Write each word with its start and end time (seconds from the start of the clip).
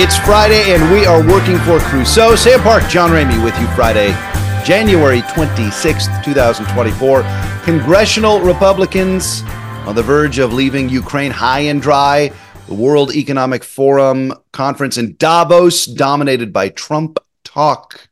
It's 0.00 0.16
Friday, 0.16 0.72
and 0.72 0.92
we 0.92 1.06
are 1.06 1.26
working 1.26 1.58
for 1.58 1.80
Crusoe. 1.80 2.36
Sam 2.36 2.60
Park, 2.60 2.88
John 2.88 3.10
Ramey 3.10 3.42
with 3.42 3.58
you 3.58 3.66
Friday, 3.74 4.12
January 4.64 5.22
26th, 5.22 6.24
2024. 6.24 7.24
Congressional 7.64 8.38
Republicans 8.38 9.42
on 9.88 9.96
the 9.96 10.02
verge 10.04 10.38
of 10.38 10.52
leaving 10.52 10.88
Ukraine 10.88 11.32
high 11.32 11.62
and 11.62 11.82
dry. 11.82 12.30
The 12.68 12.74
World 12.74 13.12
Economic 13.12 13.64
Forum 13.64 14.32
conference 14.52 14.98
in 14.98 15.16
Davos, 15.16 15.86
dominated 15.86 16.52
by 16.52 16.68
Trump 16.68 17.18
talk. 17.42 18.08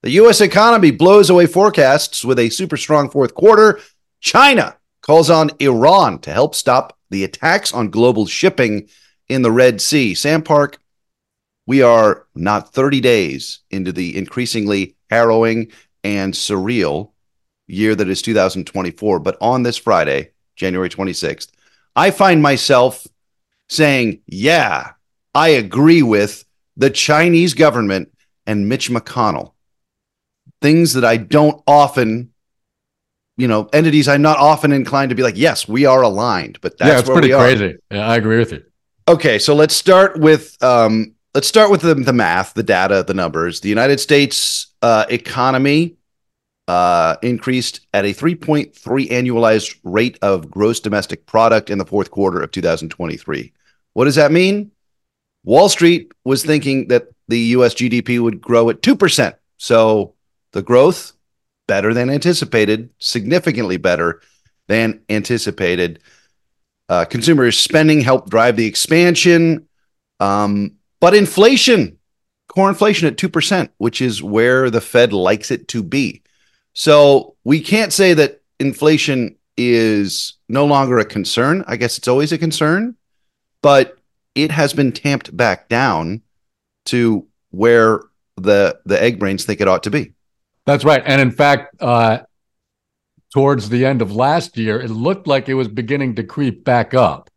The 0.00 0.12
U.S. 0.12 0.40
economy 0.40 0.92
blows 0.92 1.28
away 1.28 1.44
forecasts 1.44 2.24
with 2.24 2.38
a 2.38 2.48
super 2.48 2.78
strong 2.78 3.10
fourth 3.10 3.34
quarter. 3.34 3.80
China 4.20 4.78
calls 5.02 5.28
on 5.28 5.50
Iran 5.60 6.20
to 6.20 6.32
help 6.32 6.54
stop 6.54 6.96
the 7.10 7.22
attacks 7.22 7.74
on 7.74 7.90
global 7.90 8.24
shipping 8.24 8.88
in 9.28 9.42
the 9.42 9.52
Red 9.52 9.82
Sea. 9.82 10.14
Sam 10.14 10.40
Park, 10.40 10.78
we 11.68 11.82
are 11.82 12.26
not 12.34 12.72
30 12.72 13.02
days 13.02 13.60
into 13.70 13.92
the 13.92 14.16
increasingly 14.16 14.96
harrowing 15.10 15.70
and 16.02 16.32
surreal 16.32 17.10
year 17.66 17.94
that 17.94 18.08
is 18.08 18.22
2024. 18.22 19.18
But 19.18 19.36
on 19.42 19.64
this 19.64 19.76
Friday, 19.76 20.30
January 20.56 20.88
26th, 20.88 21.48
I 21.94 22.10
find 22.10 22.40
myself 22.40 23.06
saying, 23.68 24.22
yeah, 24.26 24.92
I 25.34 25.50
agree 25.50 26.02
with 26.02 26.42
the 26.78 26.88
Chinese 26.88 27.52
government 27.52 28.16
and 28.46 28.66
Mitch 28.66 28.88
McConnell. 28.88 29.52
Things 30.62 30.94
that 30.94 31.04
I 31.04 31.18
don't 31.18 31.62
often, 31.66 32.32
you 33.36 33.46
know, 33.46 33.68
entities 33.74 34.08
I'm 34.08 34.22
not 34.22 34.38
often 34.38 34.72
inclined 34.72 35.10
to 35.10 35.14
be 35.14 35.22
like, 35.22 35.36
yes, 35.36 35.68
we 35.68 35.84
are 35.84 36.00
aligned. 36.00 36.62
But 36.62 36.78
that's 36.78 36.88
yeah, 36.88 36.98
it's 37.00 37.10
pretty 37.10 37.28
crazy. 37.28 37.76
Yeah, 37.90 38.08
I 38.08 38.16
agree 38.16 38.38
with 38.38 38.52
you. 38.52 38.64
Okay, 39.06 39.38
so 39.38 39.54
let's 39.54 39.76
start 39.76 40.18
with 40.18 40.56
um, 40.62 41.14
let's 41.38 41.46
start 41.46 41.70
with 41.70 41.82
the, 41.82 41.94
the 41.94 42.12
math, 42.12 42.54
the 42.54 42.64
data, 42.64 43.04
the 43.06 43.14
numbers. 43.14 43.60
The 43.60 43.68
United 43.68 44.00
States 44.00 44.72
uh, 44.82 45.06
economy 45.08 45.94
uh, 46.66 47.14
increased 47.22 47.86
at 47.94 48.04
a 48.04 48.08
3.3 48.08 48.74
annualized 49.08 49.78
rate 49.84 50.18
of 50.20 50.50
gross 50.50 50.80
domestic 50.80 51.26
product 51.26 51.70
in 51.70 51.78
the 51.78 51.84
fourth 51.84 52.10
quarter 52.10 52.40
of 52.40 52.50
2023. 52.50 53.52
What 53.92 54.06
does 54.06 54.16
that 54.16 54.32
mean? 54.32 54.72
Wall 55.44 55.68
Street 55.68 56.10
was 56.24 56.44
thinking 56.44 56.88
that 56.88 57.06
the 57.28 57.38
US 57.38 57.72
GDP 57.72 58.20
would 58.20 58.40
grow 58.40 58.68
at 58.68 58.82
2%. 58.82 59.32
So 59.58 60.14
the 60.50 60.62
growth 60.62 61.12
better 61.68 61.94
than 61.94 62.10
anticipated, 62.10 62.90
significantly 62.98 63.76
better 63.76 64.22
than 64.66 65.02
anticipated. 65.08 66.00
Uh, 66.88 67.04
consumer 67.04 67.52
spending 67.52 68.00
helped 68.00 68.28
drive 68.28 68.56
the 68.56 68.66
expansion. 68.66 69.68
Um, 70.18 70.77
but 71.00 71.14
inflation, 71.14 71.98
core 72.48 72.68
inflation 72.68 73.08
at 73.08 73.16
2%, 73.16 73.68
which 73.78 74.00
is 74.00 74.22
where 74.22 74.70
the 74.70 74.80
Fed 74.80 75.12
likes 75.12 75.50
it 75.50 75.68
to 75.68 75.82
be. 75.82 76.22
So 76.72 77.36
we 77.44 77.60
can't 77.60 77.92
say 77.92 78.14
that 78.14 78.42
inflation 78.60 79.36
is 79.56 80.34
no 80.48 80.64
longer 80.64 80.98
a 80.98 81.04
concern. 81.04 81.64
I 81.66 81.76
guess 81.76 81.98
it's 81.98 82.08
always 82.08 82.32
a 82.32 82.38
concern, 82.38 82.96
but 83.62 83.98
it 84.34 84.50
has 84.52 84.72
been 84.72 84.92
tamped 84.92 85.36
back 85.36 85.68
down 85.68 86.22
to 86.86 87.26
where 87.50 88.00
the 88.36 88.78
the 88.84 89.02
egg 89.02 89.18
brains 89.18 89.44
think 89.44 89.60
it 89.60 89.68
ought 89.68 89.82
to 89.82 89.90
be. 89.90 90.12
That's 90.64 90.84
right. 90.84 91.02
And 91.04 91.20
in 91.20 91.30
fact, 91.30 91.74
uh, 91.80 92.20
towards 93.32 93.68
the 93.68 93.84
end 93.84 94.02
of 94.02 94.14
last 94.14 94.56
year, 94.56 94.80
it 94.80 94.90
looked 94.90 95.26
like 95.26 95.48
it 95.48 95.54
was 95.54 95.68
beginning 95.68 96.14
to 96.16 96.22
creep 96.22 96.64
back 96.64 96.94
up. 96.94 97.30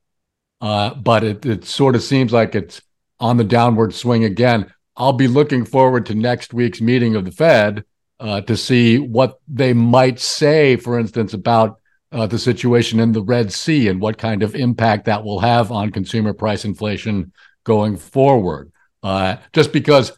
Uh, 0.59 0.93
but 0.93 1.23
it, 1.23 1.45
it 1.45 1.65
sort 1.65 1.95
of 1.95 2.03
seems 2.03 2.31
like 2.31 2.53
it's 2.53 2.81
on 3.21 3.37
the 3.37 3.43
downward 3.45 3.93
swing 3.93 4.25
again. 4.25 4.73
I'll 4.97 5.13
be 5.13 5.27
looking 5.27 5.63
forward 5.63 6.07
to 6.07 6.15
next 6.15 6.53
week's 6.53 6.81
meeting 6.81 7.15
of 7.15 7.23
the 7.23 7.31
Fed 7.31 7.85
uh, 8.19 8.41
to 8.41 8.57
see 8.57 8.99
what 8.99 9.39
they 9.47 9.71
might 9.71 10.19
say, 10.19 10.75
for 10.75 10.99
instance, 10.99 11.33
about 11.33 11.79
uh, 12.11 12.27
the 12.27 12.37
situation 12.37 12.99
in 12.99 13.13
the 13.13 13.23
Red 13.23 13.53
Sea 13.53 13.87
and 13.87 14.01
what 14.01 14.17
kind 14.17 14.43
of 14.43 14.55
impact 14.55 15.05
that 15.05 15.23
will 15.23 15.39
have 15.39 15.71
on 15.71 15.91
consumer 15.91 16.33
price 16.33 16.65
inflation 16.65 17.31
going 17.63 17.95
forward. 17.95 18.71
Uh, 19.01 19.37
just 19.53 19.71
because 19.71 20.11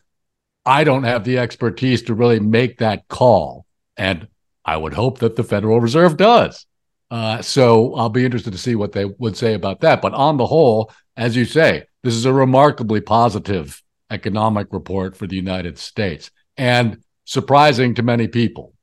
I 0.65 0.83
don't 0.83 1.03
have 1.03 1.23
the 1.23 1.37
expertise 1.37 2.01
to 2.03 2.13
really 2.13 2.39
make 2.39 2.79
that 2.79 3.07
call. 3.07 3.65
And 3.95 4.27
I 4.65 4.77
would 4.77 4.93
hope 4.93 5.19
that 5.19 5.35
the 5.35 5.43
Federal 5.43 5.79
Reserve 5.79 6.17
does. 6.17 6.65
Uh, 7.13 7.43
so 7.43 7.93
I'll 7.93 8.09
be 8.09 8.25
interested 8.25 8.53
to 8.53 8.57
see 8.57 8.73
what 8.73 8.91
they 8.91 9.05
would 9.05 9.37
say 9.37 9.53
about 9.53 9.81
that. 9.81 10.01
But 10.01 10.15
on 10.15 10.37
the 10.37 10.47
whole, 10.47 10.91
as 11.15 11.35
you 11.35 11.45
say, 11.45 11.83
this 12.01 12.15
is 12.15 12.25
a 12.25 12.33
remarkably 12.33 13.01
positive 13.01 13.83
economic 14.09 14.69
report 14.71 15.15
for 15.15 15.27
the 15.27 15.35
United 15.35 15.77
States 15.77 16.31
and 16.57 17.03
surprising 17.23 17.93
to 17.93 18.01
many 18.01 18.27
people. 18.27 18.73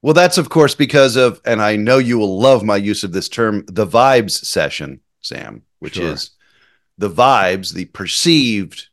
Well, 0.00 0.14
that's 0.14 0.38
of 0.38 0.48
course 0.48 0.76
because 0.76 1.16
of, 1.16 1.40
and 1.44 1.60
I 1.60 1.74
know 1.74 1.98
you 1.98 2.18
will 2.18 2.38
love 2.38 2.62
my 2.62 2.76
use 2.76 3.02
of 3.02 3.10
this 3.10 3.28
term, 3.28 3.64
the 3.66 3.84
vibecession, 3.86 5.00
Sam, 5.20 5.62
which 5.80 5.94
sure. 5.94 6.12
is 6.12 6.30
the 6.98 7.10
vibes, 7.10 7.74
the 7.74 7.86
perceived 7.86 8.90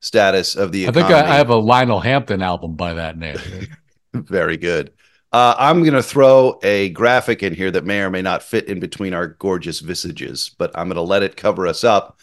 status 0.00 0.56
of 0.56 0.72
the 0.72 0.84
economy. 0.84 1.04
I 1.04 1.08
think 1.08 1.28
I 1.28 1.36
have 1.36 1.50
a 1.50 1.56
Lionel 1.56 2.00
Hampton 2.00 2.40
album 2.40 2.74
by 2.74 2.94
that 2.94 3.18
name. 3.18 3.36
Very 4.14 4.56
good. 4.56 4.94
Uh, 5.32 5.54
I'm 5.56 5.80
going 5.80 5.94
to 5.94 6.02
throw 6.02 6.58
a 6.62 6.90
graphic 6.90 7.42
in 7.42 7.54
here 7.54 7.70
that 7.70 7.86
may 7.86 8.00
or 8.02 8.10
may 8.10 8.20
not 8.20 8.42
fit 8.42 8.66
in 8.66 8.80
between 8.80 9.14
our 9.14 9.28
gorgeous 9.28 9.80
visages, 9.80 10.50
but 10.58 10.70
I'm 10.74 10.88
going 10.88 10.96
to 10.96 11.02
let 11.02 11.22
it 11.22 11.36
cover 11.36 11.66
us 11.66 11.84
up 11.84 12.18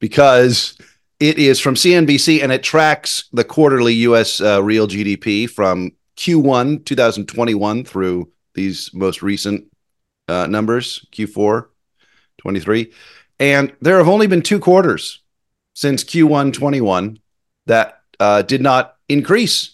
because 0.00 0.76
it 1.20 1.38
is 1.38 1.60
from 1.60 1.76
CNBC 1.76 2.42
and 2.42 2.50
it 2.50 2.64
tracks 2.64 3.28
the 3.32 3.44
quarterly 3.44 3.94
U.S. 3.94 4.40
Uh, 4.40 4.60
real 4.60 4.88
GDP 4.88 5.48
from 5.48 5.92
Q1 6.16 6.84
2021 6.84 7.84
through 7.84 8.32
these 8.54 8.92
most 8.92 9.22
recent 9.22 9.72
uh, 10.26 10.48
numbers, 10.48 11.06
Q4 11.12 11.68
23. 12.38 12.92
And 13.38 13.72
there 13.80 13.98
have 13.98 14.08
only 14.08 14.26
been 14.26 14.42
two 14.42 14.58
quarters 14.58 15.20
since 15.74 16.02
Q1 16.02 16.52
21 16.52 17.20
that 17.66 18.00
uh, 18.18 18.42
did 18.42 18.60
not 18.60 18.96
increase 19.08 19.71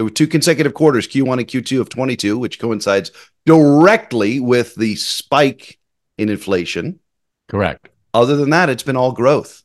there 0.00 0.04
were 0.06 0.10
two 0.10 0.26
consecutive 0.26 0.72
quarters, 0.72 1.06
Q1 1.06 1.40
and 1.40 1.46
Q2 1.46 1.78
of 1.78 1.90
22, 1.90 2.38
which 2.38 2.58
coincides 2.58 3.10
directly 3.44 4.40
with 4.40 4.74
the 4.76 4.96
spike 4.96 5.78
in 6.16 6.30
inflation. 6.30 7.00
Correct. 7.48 7.90
Other 8.14 8.34
than 8.34 8.48
that, 8.48 8.70
it's 8.70 8.82
been 8.82 8.96
all 8.96 9.12
growth. 9.12 9.62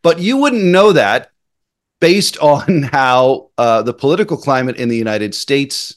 But 0.00 0.18
you 0.18 0.38
wouldn't 0.38 0.64
know 0.64 0.92
that 0.92 1.32
based 2.00 2.38
on 2.42 2.84
how 2.84 3.50
uh, 3.58 3.82
the 3.82 3.92
political 3.92 4.38
climate 4.38 4.76
in 4.76 4.88
the 4.88 4.96
United 4.96 5.34
States 5.34 5.96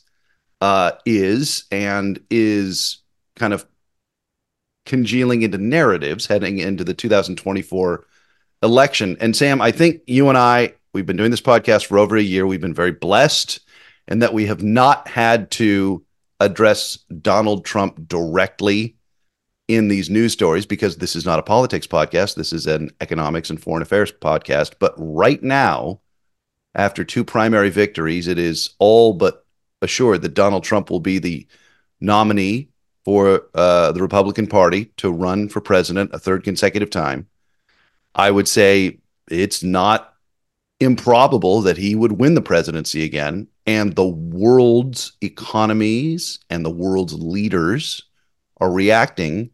uh, 0.59 0.91
is 1.05 1.67
and 1.71 2.19
is 2.29 2.97
kind 3.37 3.53
of 3.53 3.65
congealing 4.85 5.43
into 5.43 5.57
narratives 5.57 6.25
heading 6.25 6.57
into 6.57 6.83
the 6.83 6.93
2024 6.93 8.05
election. 8.61 9.15
And 9.21 9.33
Sam, 9.33 9.61
I 9.61 9.71
think 9.71 10.01
you 10.05 10.27
and 10.27 10.37
I 10.37 10.73
We've 10.93 11.05
been 11.05 11.17
doing 11.17 11.31
this 11.31 11.41
podcast 11.41 11.85
for 11.85 11.99
over 11.99 12.15
a 12.15 12.21
year. 12.21 12.47
We've 12.47 12.61
been 12.61 12.73
very 12.73 12.91
blessed 12.91 13.59
in 14.07 14.19
that 14.19 14.33
we 14.33 14.45
have 14.45 14.63
not 14.63 15.07
had 15.07 15.51
to 15.51 16.03
address 16.39 16.97
Donald 17.21 17.65
Trump 17.65 18.07
directly 18.07 18.95
in 19.67 19.89
these 19.89 20.09
news 20.09 20.33
stories 20.33 20.65
because 20.65 20.97
this 20.97 21.15
is 21.15 21.25
not 21.25 21.39
a 21.39 21.43
politics 21.43 21.87
podcast. 21.87 22.35
This 22.35 22.53
is 22.53 22.67
an 22.67 22.91
economics 23.01 23.49
and 23.49 23.61
foreign 23.61 23.81
affairs 23.81 24.11
podcast. 24.11 24.75
But 24.79 24.93
right 24.97 25.41
now, 25.43 25.99
after 26.73 27.03
two 27.03 27.23
primary 27.23 27.69
victories, 27.69 28.27
it 28.27 28.39
is 28.39 28.71
all 28.79 29.13
but 29.13 29.45
assured 29.81 30.21
that 30.21 30.33
Donald 30.33 30.63
Trump 30.63 30.89
will 30.89 30.99
be 30.99 31.19
the 31.19 31.45
nominee 31.99 32.69
for 33.03 33.47
uh, 33.53 33.91
the 33.91 34.01
Republican 34.01 34.47
Party 34.47 34.85
to 34.97 35.11
run 35.11 35.49
for 35.49 35.61
president 35.61 36.11
a 36.13 36.19
third 36.19 36.43
consecutive 36.43 36.89
time. 36.89 37.27
I 38.15 38.31
would 38.31 38.47
say 38.47 38.99
it's 39.29 39.63
not 39.63 40.13
improbable 40.79 41.61
that 41.61 41.77
he 41.77 41.95
would 41.95 42.13
win 42.13 42.35
the 42.35 42.41
presidency 42.41 43.03
again. 43.03 43.47
And 43.65 43.95
the 43.95 44.07
world's 44.07 45.13
economies 45.21 46.39
and 46.49 46.63
the 46.63 46.69
world's 46.69 47.13
leaders 47.13 48.03
are 48.57 48.71
reacting 48.71 49.51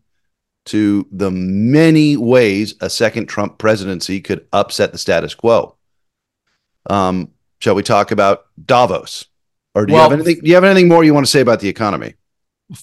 to 0.65 1.07
the 1.11 1.31
many 1.31 2.15
ways 2.15 2.75
a 2.79 2.89
second 2.89 3.27
Trump 3.27 3.57
presidency 3.57 4.21
could 4.21 4.47
upset 4.53 4.91
the 4.91 4.97
status 4.97 5.35
quo. 5.35 5.75
Um, 6.89 7.31
shall 7.59 7.75
we 7.75 7.83
talk 7.83 8.11
about 8.11 8.45
Davos? 8.63 9.25
Or 9.75 9.85
do 9.85 9.93
well, 9.93 10.03
you 10.03 10.09
have 10.09 10.19
anything? 10.19 10.43
Do 10.43 10.47
you 10.47 10.55
have 10.55 10.63
anything 10.63 10.87
more 10.87 11.03
you 11.03 11.13
want 11.13 11.25
to 11.25 11.31
say 11.31 11.41
about 11.41 11.59
the 11.59 11.69
economy? 11.69 12.13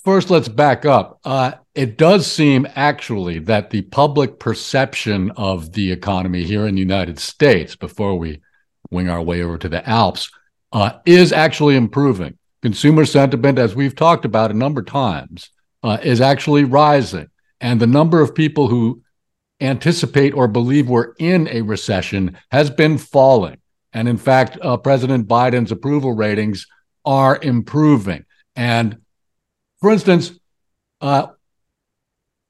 First, 0.04 0.30
let's 0.30 0.48
back 0.48 0.84
up. 0.84 1.20
Uh, 1.24 1.52
it 1.74 1.96
does 1.96 2.30
seem 2.30 2.68
actually 2.76 3.38
that 3.40 3.70
the 3.70 3.82
public 3.82 4.38
perception 4.38 5.30
of 5.32 5.72
the 5.72 5.90
economy 5.90 6.44
here 6.44 6.66
in 6.66 6.74
the 6.74 6.80
United 6.80 7.18
States, 7.18 7.76
before 7.76 8.16
we 8.16 8.42
wing 8.90 9.08
our 9.08 9.22
way 9.22 9.42
over 9.42 9.56
to 9.58 9.68
the 9.68 9.88
Alps, 9.88 10.30
uh, 10.72 10.92
is 11.06 11.32
actually 11.32 11.76
improving. 11.76 12.36
Consumer 12.62 13.06
sentiment, 13.06 13.58
as 13.58 13.74
we've 13.74 13.96
talked 13.96 14.24
about 14.24 14.50
a 14.50 14.54
number 14.54 14.82
of 14.82 14.86
times, 14.86 15.50
uh, 15.82 15.96
is 16.02 16.20
actually 16.20 16.64
rising. 16.64 17.28
And 17.60 17.80
the 17.80 17.86
number 17.86 18.20
of 18.20 18.34
people 18.34 18.68
who 18.68 19.02
anticipate 19.60 20.34
or 20.34 20.46
believe 20.46 20.88
we're 20.88 21.14
in 21.18 21.48
a 21.48 21.62
recession 21.62 22.36
has 22.50 22.70
been 22.70 22.98
falling. 22.98 23.56
And 23.92 24.08
in 24.08 24.18
fact, 24.18 24.58
uh, 24.60 24.76
President 24.76 25.26
Biden's 25.26 25.72
approval 25.72 26.12
ratings 26.12 26.66
are 27.04 27.38
improving. 27.42 28.24
And 28.54 28.98
for 29.80 29.90
instance, 29.90 30.32
uh, 31.00 31.28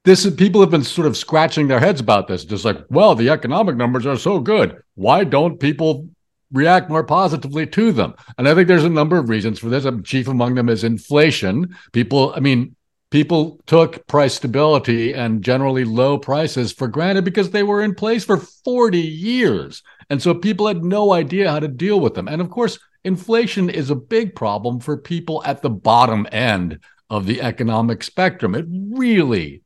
this 0.03 0.25
is, 0.25 0.33
people 0.33 0.61
have 0.61 0.71
been 0.71 0.83
sort 0.83 1.07
of 1.07 1.15
scratching 1.15 1.67
their 1.67 1.79
heads 1.79 2.01
about 2.01 2.27
this, 2.27 2.43
just 2.43 2.65
like, 2.65 2.83
well, 2.89 3.13
the 3.13 3.29
economic 3.29 3.75
numbers 3.75 4.05
are 4.05 4.17
so 4.17 4.39
good. 4.39 4.81
Why 4.95 5.23
don't 5.23 5.59
people 5.59 6.09
react 6.51 6.89
more 6.89 7.03
positively 7.03 7.67
to 7.67 7.91
them? 7.91 8.15
And 8.37 8.47
I 8.47 8.55
think 8.55 8.67
there's 8.67 8.83
a 8.83 8.89
number 8.89 9.17
of 9.17 9.29
reasons 9.29 9.59
for 9.59 9.69
this. 9.69 9.85
Chief 10.03 10.27
among 10.27 10.55
them 10.55 10.69
is 10.69 10.83
inflation. 10.83 11.75
People, 11.93 12.33
I 12.35 12.39
mean, 12.39 12.75
people 13.11 13.59
took 13.67 14.07
price 14.07 14.33
stability 14.33 15.13
and 15.13 15.43
generally 15.43 15.85
low 15.85 16.17
prices 16.17 16.71
for 16.71 16.87
granted 16.87 17.23
because 17.23 17.51
they 17.51 17.63
were 17.63 17.83
in 17.83 17.93
place 17.93 18.25
for 18.25 18.37
40 18.37 18.97
years. 18.97 19.83
And 20.09 20.21
so 20.21 20.33
people 20.33 20.67
had 20.67 20.83
no 20.83 21.13
idea 21.13 21.51
how 21.51 21.59
to 21.59 21.67
deal 21.67 21.99
with 21.99 22.15
them. 22.15 22.27
And 22.27 22.41
of 22.41 22.49
course, 22.49 22.79
inflation 23.03 23.69
is 23.69 23.91
a 23.91 23.95
big 23.95 24.35
problem 24.35 24.79
for 24.79 24.97
people 24.97 25.43
at 25.45 25.61
the 25.61 25.69
bottom 25.69 26.27
end 26.31 26.79
of 27.11 27.25
the 27.25 27.41
economic 27.41 28.03
spectrum. 28.03 28.55
It 28.55 28.65
really 28.69 29.61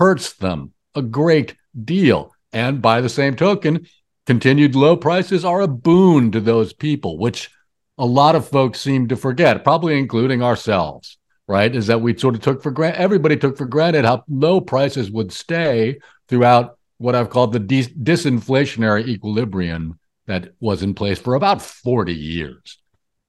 hurts 0.00 0.34
them 0.34 0.72
a 0.96 1.00
great 1.00 1.54
deal. 1.84 2.34
And 2.52 2.82
by 2.82 3.00
the 3.00 3.08
same 3.08 3.36
token, 3.36 3.86
continued 4.26 4.74
low 4.74 4.96
prices 4.96 5.44
are 5.44 5.60
a 5.60 5.68
boon 5.68 6.32
to 6.32 6.40
those 6.40 6.72
people, 6.72 7.16
which 7.16 7.50
a 7.98 8.04
lot 8.04 8.34
of 8.34 8.48
folks 8.48 8.80
seem 8.80 9.06
to 9.08 9.16
forget, 9.16 9.62
probably 9.62 9.96
including 9.96 10.42
ourselves, 10.42 11.18
right? 11.46 11.74
Is 11.74 11.86
that 11.86 12.00
we 12.00 12.18
sort 12.18 12.34
of 12.34 12.40
took 12.40 12.64
for 12.64 12.72
granted, 12.72 13.00
everybody 13.00 13.36
took 13.36 13.56
for 13.56 13.66
granted 13.66 14.04
how 14.04 14.24
low 14.28 14.60
prices 14.60 15.08
would 15.08 15.32
stay 15.32 16.00
throughout 16.26 16.78
what 16.98 17.14
I've 17.14 17.30
called 17.30 17.52
the 17.52 17.60
dis- 17.60 17.88
disinflationary 17.88 19.06
equilibrium 19.06 20.00
that 20.26 20.52
was 20.58 20.82
in 20.82 20.94
place 20.94 21.20
for 21.20 21.36
about 21.36 21.62
40 21.62 22.12
years. 22.12 22.78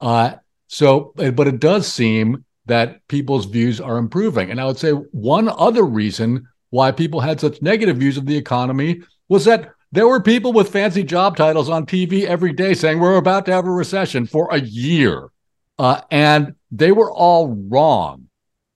Uh, 0.02 0.34
so, 0.68 1.14
but 1.16 1.48
it 1.48 1.60
does 1.60 1.88
seem 1.88 2.46
that 2.70 3.08
people's 3.08 3.46
views 3.46 3.82
are 3.82 3.98
improving. 3.98 4.50
And 4.50 4.60
I 4.60 4.66
would 4.66 4.78
say 4.78 4.92
one 4.92 5.50
other 5.50 5.84
reason 5.84 6.48
why 6.70 6.92
people 6.92 7.20
had 7.20 7.40
such 7.40 7.62
negative 7.62 7.98
views 7.98 8.18
of 8.18 8.26
the 8.26 8.38
economy 8.38 9.02
was 9.28 9.46
that 9.46 9.72
there 9.92 10.08
were 10.08 10.22
people 10.22 10.54
with 10.54 10.72
fancy 10.72 11.04
job 11.04 11.36
titles 11.36 11.70
on 11.70 11.86
TV 11.86 12.26
every 12.26 12.54
day 12.54 12.74
saying 12.74 13.00
we're 13.00 13.18
about 13.18 13.46
to 13.48 13.52
have 13.52 13.66
a 13.66 13.72
recession 13.72 14.26
for 14.26 14.48
a 14.52 14.60
year. 14.60 15.30
Uh, 15.78 16.02
and 16.12 16.56
they 16.72 16.92
were 16.92 17.12
all 17.12 17.48
wrong. 17.70 18.28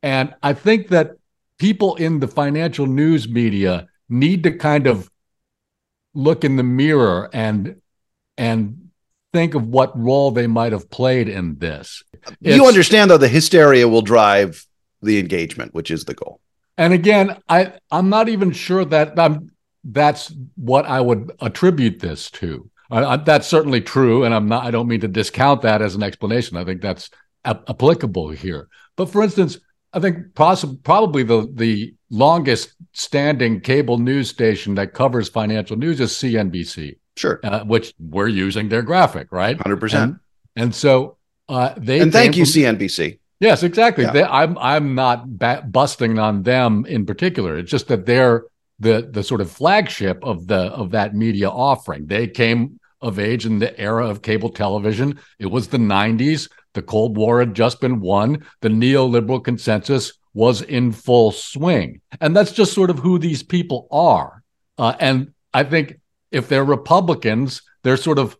And 0.01 0.33
I 0.41 0.53
think 0.53 0.89
that 0.89 1.11
people 1.59 1.95
in 1.95 2.19
the 2.19 2.27
financial 2.27 2.87
news 2.87 3.29
media 3.29 3.87
need 4.09 4.43
to 4.43 4.51
kind 4.51 4.87
of 4.87 5.09
look 6.13 6.43
in 6.43 6.55
the 6.55 6.63
mirror 6.63 7.29
and 7.33 7.81
and 8.37 8.89
think 9.31 9.55
of 9.55 9.67
what 9.67 9.97
role 9.97 10.31
they 10.31 10.47
might 10.47 10.71
have 10.71 10.89
played 10.89 11.27
in 11.27 11.57
this. 11.57 12.03
You 12.39 12.67
understand 12.67 13.11
though 13.11 13.17
the 13.17 13.27
hysteria 13.27 13.87
will 13.87 14.01
drive 14.01 14.65
the 15.01 15.19
engagement, 15.19 15.73
which 15.73 15.91
is 15.91 16.05
the 16.05 16.13
goal. 16.13 16.39
And 16.77 16.93
again, 16.93 17.37
I 17.47 17.73
I'm 17.91 18.09
not 18.09 18.29
even 18.29 18.51
sure 18.51 18.85
that 18.85 19.19
I'm 19.19 19.51
that's 19.83 20.33
what 20.55 20.85
I 20.85 21.01
would 21.01 21.31
attribute 21.41 21.99
this 21.99 22.31
to. 22.31 22.69
I, 22.89 23.03
I, 23.03 23.17
that's 23.17 23.47
certainly 23.47 23.81
true, 23.81 24.23
and 24.23 24.33
I'm 24.33 24.47
not. 24.47 24.65
I 24.65 24.71
don't 24.71 24.87
mean 24.87 25.01
to 25.01 25.07
discount 25.07 25.61
that 25.63 25.81
as 25.81 25.95
an 25.95 26.03
explanation. 26.03 26.57
I 26.57 26.63
think 26.63 26.81
that's 26.81 27.09
applicable 27.45 28.29
here. 28.29 28.69
But 28.95 29.09
for 29.09 29.23
instance, 29.23 29.57
I 29.91 29.99
think 29.99 30.33
poss- 30.35 30.65
probably 30.83 31.23
the 31.23 31.49
the 31.53 31.93
longest 32.09 32.75
standing 32.93 33.59
cable 33.59 33.97
news 33.97 34.29
station 34.29 34.75
that 34.75 34.93
covers 34.93 35.29
financial 35.29 35.77
news 35.77 35.99
is 35.99 36.11
CNBC. 36.11 36.97
Sure, 37.15 37.39
uh, 37.43 37.63
which 37.63 37.93
we're 37.99 38.27
using 38.27 38.69
their 38.69 38.81
graphic, 38.81 39.31
right? 39.31 39.59
Hundred 39.59 39.79
percent. 39.79 40.17
And 40.55 40.73
so 40.73 41.17
uh, 41.49 41.73
they 41.77 41.99
and 41.99 42.11
thank 42.11 42.37
you, 42.37 42.45
from, 42.45 42.51
CNBC. 42.53 43.19
Yes, 43.39 43.63
exactly. 43.63 44.05
Yeah. 44.05 44.11
They, 44.11 44.23
I'm 44.23 44.57
I'm 44.57 44.95
not 44.95 45.37
ba- 45.37 45.63
busting 45.69 46.17
on 46.19 46.43
them 46.43 46.85
in 46.85 47.05
particular. 47.05 47.57
It's 47.57 47.71
just 47.71 47.87
that 47.89 48.05
they're 48.05 48.45
the 48.79 49.09
the 49.11 49.23
sort 49.23 49.41
of 49.41 49.51
flagship 49.51 50.23
of 50.23 50.47
the 50.47 50.55
of 50.55 50.91
that 50.91 51.15
media 51.15 51.49
offering. 51.49 52.05
They 52.05 52.27
came 52.27 52.79
of 53.03 53.19
age 53.19 53.45
in 53.45 53.59
the 53.59 53.77
era 53.79 54.07
of 54.07 54.21
cable 54.21 54.49
television. 54.49 55.19
It 55.37 55.47
was 55.47 55.67
the 55.67 55.77
90s. 55.77 56.49
The 56.73 56.81
Cold 56.81 57.17
War 57.17 57.39
had 57.39 57.53
just 57.53 57.81
been 57.81 57.99
won. 57.99 58.45
The 58.61 58.69
neoliberal 58.69 59.43
consensus 59.43 60.13
was 60.33 60.61
in 60.61 60.91
full 60.91 61.31
swing. 61.31 62.01
And 62.21 62.35
that's 62.35 62.53
just 62.53 62.73
sort 62.73 62.89
of 62.89 62.97
who 62.97 63.19
these 63.19 63.43
people 63.43 63.87
are. 63.91 64.41
Uh, 64.77 64.95
and 64.99 65.33
I 65.53 65.65
think 65.65 65.99
if 66.31 66.47
they're 66.47 66.63
Republicans, 66.63 67.61
they're 67.83 67.97
sort 67.97 68.17
of 68.17 68.37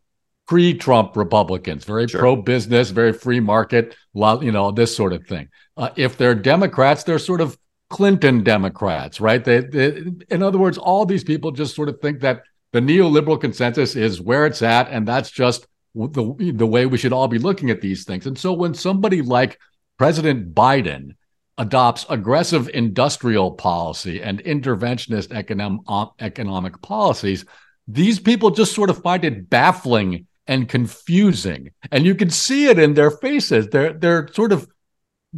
pre-Trump 0.48 1.16
Republicans, 1.16 1.86
very 1.86 2.08
sure. 2.08 2.20
pro-business, 2.20 2.90
very 2.90 3.14
free 3.14 3.40
market, 3.40 3.96
you 4.14 4.52
know, 4.52 4.72
this 4.72 4.96
sort 4.96 5.14
of 5.14 5.26
thing. 5.26 5.48
Uh, 5.78 5.90
if 5.96 6.18
they're 6.18 6.36
Democrats, 6.36 7.04
they're 7.04 7.20
sort 7.20 7.42
of 7.42 7.58
Clinton 7.90 8.44
Democrats, 8.44 9.22
right? 9.22 9.44
They, 9.44 9.60
they, 9.62 10.04
in 10.30 10.44
other 10.44 10.58
words, 10.58 10.78
all 10.78 11.06
these 11.06 11.24
people 11.24 11.52
just 11.52 11.76
sort 11.76 11.90
of 11.90 12.00
think 12.02 12.22
that 12.22 12.44
the 12.72 12.80
neoliberal 12.80 13.40
consensus 13.40 13.96
is 13.96 14.20
where 14.20 14.46
it's 14.46 14.62
at, 14.62 14.90
and 14.90 15.08
that's 15.08 15.30
just 15.30 15.68
the 15.96 16.54
the 16.56 16.66
way 16.66 16.88
we 16.88 16.98
should 16.98 17.14
all 17.14 17.28
be 17.28 17.38
looking 17.38 17.70
at 17.70 17.82
these 17.82 18.04
things. 18.04 18.26
And 18.26 18.38
so, 18.38 18.52
when 18.52 18.74
somebody 18.74 19.22
like 19.22 19.60
President 20.00 20.56
Biden 20.56 21.16
adopts 21.60 22.06
aggressive 22.10 22.68
industrial 22.74 23.52
policy 23.52 24.22
and 24.24 24.44
interventionist 24.44 25.32
economic 25.32 25.82
economic 26.20 26.82
policies, 26.82 27.46
these 27.88 28.20
people 28.20 28.50
just 28.50 28.74
sort 28.74 28.90
of 28.90 29.04
find 29.04 29.24
it 29.24 29.52
baffling 29.52 30.26
and 30.48 30.68
confusing, 30.68 31.72
and 31.92 32.06
you 32.06 32.16
can 32.16 32.30
see 32.30 32.68
it 32.68 32.78
in 32.78 32.94
their 32.94 33.12
faces. 33.12 33.68
They're 33.68 33.94
they're 33.94 34.28
sort 34.34 34.52
of 34.52 34.68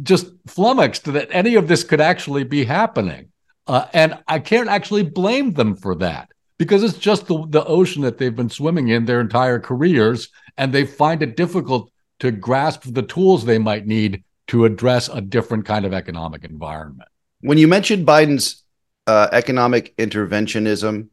just 0.02 0.26
flummoxed 0.46 1.04
that 1.04 1.28
any 1.30 1.54
of 1.54 1.68
this 1.68 1.84
could 1.84 2.00
actually 2.00 2.44
be 2.44 2.64
happening. 2.64 3.28
Uh, 3.66 3.86
and 3.92 4.18
I 4.28 4.38
can't 4.38 4.68
actually 4.68 5.02
blame 5.02 5.52
them 5.52 5.74
for 5.74 5.94
that 5.96 6.30
because 6.58 6.82
it's 6.82 6.98
just 6.98 7.26
the, 7.26 7.46
the 7.48 7.64
ocean 7.64 8.02
that 8.02 8.18
they've 8.18 8.34
been 8.34 8.50
swimming 8.50 8.88
in 8.88 9.04
their 9.04 9.20
entire 9.20 9.58
careers. 9.58 10.28
And 10.56 10.72
they 10.72 10.86
find 10.86 11.22
it 11.22 11.36
difficult 11.36 11.90
to 12.20 12.30
grasp 12.30 12.84
the 12.86 13.02
tools 13.02 13.44
they 13.44 13.58
might 13.58 13.86
need 13.86 14.22
to 14.48 14.64
address 14.64 15.08
a 15.08 15.20
different 15.20 15.66
kind 15.66 15.84
of 15.84 15.92
economic 15.92 16.44
environment. 16.44 17.08
When 17.40 17.58
you 17.58 17.68
mentioned 17.68 18.06
Biden's 18.06 18.62
uh, 19.06 19.28
economic 19.32 19.96
interventionism, 19.96 21.08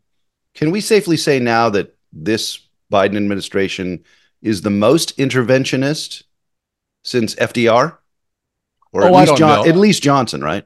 can 0.53 0.72
we 0.72 0.82
safely 0.82 1.17
say 1.17 1.39
now 1.39 1.70
that 1.72 1.96
this 2.12 2.60
Biden 2.93 3.17
administration 3.17 4.03
is 4.41 4.62
the 4.62 4.69
most 4.69 5.17
interventionist 5.17 6.23
since 7.03 7.35
FDR? 7.35 7.97
or 8.93 9.03
oh, 9.03 9.07
at 9.07 9.13
least 9.13 9.38
John, 9.38 9.67
at 9.67 9.75
least 9.75 10.03
Johnson, 10.03 10.41
right? 10.41 10.65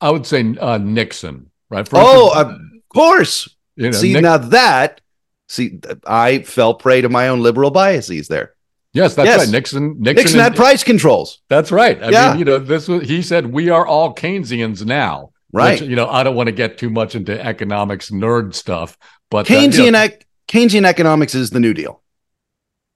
I 0.00 0.10
would 0.10 0.26
say 0.26 0.56
uh, 0.58 0.78
Nixon, 0.78 1.50
right? 1.70 1.86
For 1.86 1.98
oh, 1.98 2.38
instance, 2.38 2.62
of 2.62 2.88
course. 2.88 3.56
You 3.76 3.90
know, 3.90 3.92
see 3.92 4.14
Nick- 4.14 4.22
now 4.22 4.38
that 4.38 5.02
see, 5.48 5.78
I 6.06 6.40
fell 6.40 6.74
prey 6.74 7.02
to 7.02 7.08
my 7.08 7.28
own 7.28 7.42
liberal 7.42 7.70
biases 7.70 8.28
there. 8.28 8.54
Yes, 8.94 9.14
that's 9.14 9.26
yes. 9.26 9.40
right. 9.40 9.50
Nixon, 9.50 10.00
Nixon, 10.00 10.14
Nixon 10.14 10.40
had 10.40 10.56
price 10.56 10.82
controls. 10.82 11.42
That's 11.50 11.70
right. 11.70 12.02
I 12.02 12.08
yeah. 12.08 12.30
mean, 12.30 12.38
you 12.38 12.44
know, 12.46 12.58
this 12.58 12.88
was 12.88 13.06
he 13.06 13.20
said 13.20 13.46
we 13.46 13.68
are 13.68 13.86
all 13.86 14.14
Keynesians 14.14 14.84
now. 14.84 15.32
Right. 15.52 15.80
Which, 15.80 15.88
you 15.88 15.96
know, 15.96 16.08
I 16.08 16.22
don't 16.22 16.34
want 16.34 16.48
to 16.48 16.52
get 16.52 16.76
too 16.76 16.90
much 16.90 17.14
into 17.14 17.38
economics 17.38 18.10
nerd 18.10 18.54
stuff, 18.54 18.96
but 19.30 19.46
Keynesian 19.46 19.78
uh, 19.80 19.84
you 19.84 19.90
know, 19.92 20.08
Keynesian 20.48 20.86
economics 20.86 21.34
is 21.34 21.50
the 21.50 21.60
New 21.60 21.74
Deal. 21.74 22.02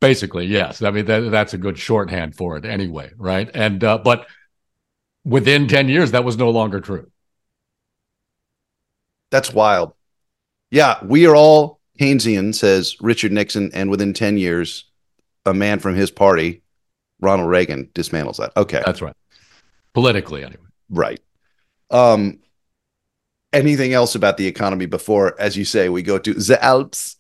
Basically, 0.01 0.47
yes. 0.47 0.83
I 0.83 0.91
mean, 0.91 1.05
that, 1.07 1.31
that's 1.31 1.53
a 1.53 1.59
good 1.59 1.79
shorthand 1.79 2.35
for 2.35 2.57
it, 2.57 2.65
anyway. 2.65 3.11
Right. 3.17 3.51
And 3.53 3.85
uh, 3.85 3.99
but 3.99 4.27
within 5.25 5.69
10 5.69 5.89
years, 5.89 6.13
that 6.13 6.25
was 6.25 6.37
no 6.37 6.51
longer 6.51 6.81
true. 6.81 7.11
That's 9.31 9.53
wild. 9.53 9.93
Yeah, 10.71 10.99
we 11.05 11.27
are 11.27 11.37
all 11.37 11.81
Keynesian, 12.01 12.55
says 12.55 12.97
Richard 13.01 13.33
Nixon, 13.33 13.71
and 13.75 13.91
within 13.91 14.15
10 14.15 14.39
years, 14.39 14.87
a 15.45 15.53
man 15.53 15.79
from 15.79 15.95
his 15.95 16.11
party, 16.11 16.63
Ronald 17.21 17.51
Reagan, 17.51 17.91
dismantles 17.95 18.37
that. 18.39 18.53
Okay. 18.57 18.83
That's 18.85 19.03
right. 19.03 19.15
Politically, 19.93 20.43
anyway. 20.43 20.63
Right. 20.89 21.21
Um, 21.91 22.39
anything 23.53 23.93
else 23.93 24.15
about 24.15 24.37
the 24.37 24.47
economy 24.47 24.87
before, 24.87 25.39
as 25.41 25.57
you 25.57 25.65
say, 25.65 25.89
we 25.89 26.03
go 26.03 26.19
to 26.19 26.35
the 26.35 26.63
Alps? 26.65 27.17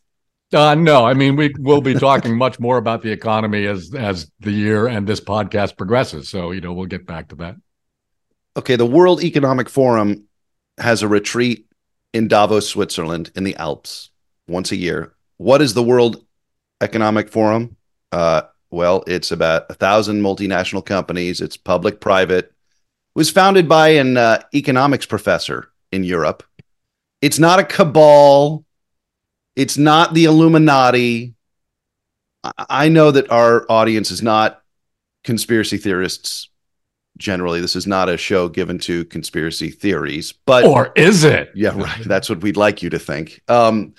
Uh, 0.52 0.74
no, 0.74 1.04
I 1.04 1.14
mean 1.14 1.36
we 1.36 1.54
will 1.58 1.80
be 1.80 1.94
talking 1.94 2.36
much 2.36 2.58
more 2.58 2.76
about 2.76 3.02
the 3.02 3.12
economy 3.12 3.66
as 3.66 3.94
as 3.94 4.30
the 4.40 4.50
year 4.50 4.88
and 4.88 5.06
this 5.06 5.20
podcast 5.20 5.76
progresses. 5.76 6.28
So 6.28 6.50
you 6.50 6.60
know 6.60 6.72
we'll 6.72 6.86
get 6.86 7.06
back 7.06 7.28
to 7.28 7.36
that 7.36 7.56
okay, 8.56 8.76
the 8.76 8.86
World 8.86 9.22
Economic 9.22 9.68
Forum 9.68 10.24
has 10.78 11.02
a 11.02 11.08
retreat 11.08 11.66
in 12.12 12.28
Davos, 12.28 12.68
Switzerland, 12.68 13.30
in 13.34 13.44
the 13.44 13.56
Alps 13.56 14.10
once 14.48 14.72
a 14.72 14.76
year. 14.76 15.14
What 15.36 15.62
is 15.62 15.74
the 15.74 15.82
World 15.82 16.24
Economic 16.80 17.28
Forum? 17.28 17.76
Uh, 18.12 18.42
well, 18.70 19.04
it's 19.06 19.30
about 19.30 19.66
a 19.70 19.74
thousand 19.74 20.22
multinational 20.22 20.84
companies. 20.84 21.40
It's 21.40 21.56
public, 21.56 22.00
private. 22.00 22.46
It 22.46 22.52
was 23.14 23.30
founded 23.30 23.68
by 23.68 23.90
an 23.90 24.16
uh, 24.16 24.42
economics 24.54 25.06
professor 25.06 25.72
in 25.92 26.04
Europe, 26.04 26.44
It's 27.20 27.40
not 27.40 27.58
a 27.58 27.64
cabal. 27.64 28.64
It's 29.60 29.76
not 29.78 30.14
the 30.14 30.24
Illuminati. 30.24 31.34
I 32.56 32.88
know 32.88 33.10
that 33.10 33.30
our 33.30 33.66
audience 33.68 34.10
is 34.10 34.22
not 34.22 34.62
conspiracy 35.24 35.76
theorists 35.76 36.48
generally. 37.18 37.60
This 37.60 37.76
is 37.76 37.86
not 37.86 38.08
a 38.08 38.16
show 38.16 38.48
given 38.48 38.78
to 38.80 39.04
conspiracy 39.06 39.70
theories, 39.70 40.32
but 40.46 40.64
or 40.64 40.92
is 40.96 41.24
it? 41.24 41.50
Yeah, 41.54 41.78
right. 41.78 42.04
That's 42.04 42.30
what 42.30 42.40
we'd 42.40 42.56
like 42.56 42.82
you 42.82 42.90
to 42.90 42.98
think. 42.98 43.42
Um, 43.48 43.94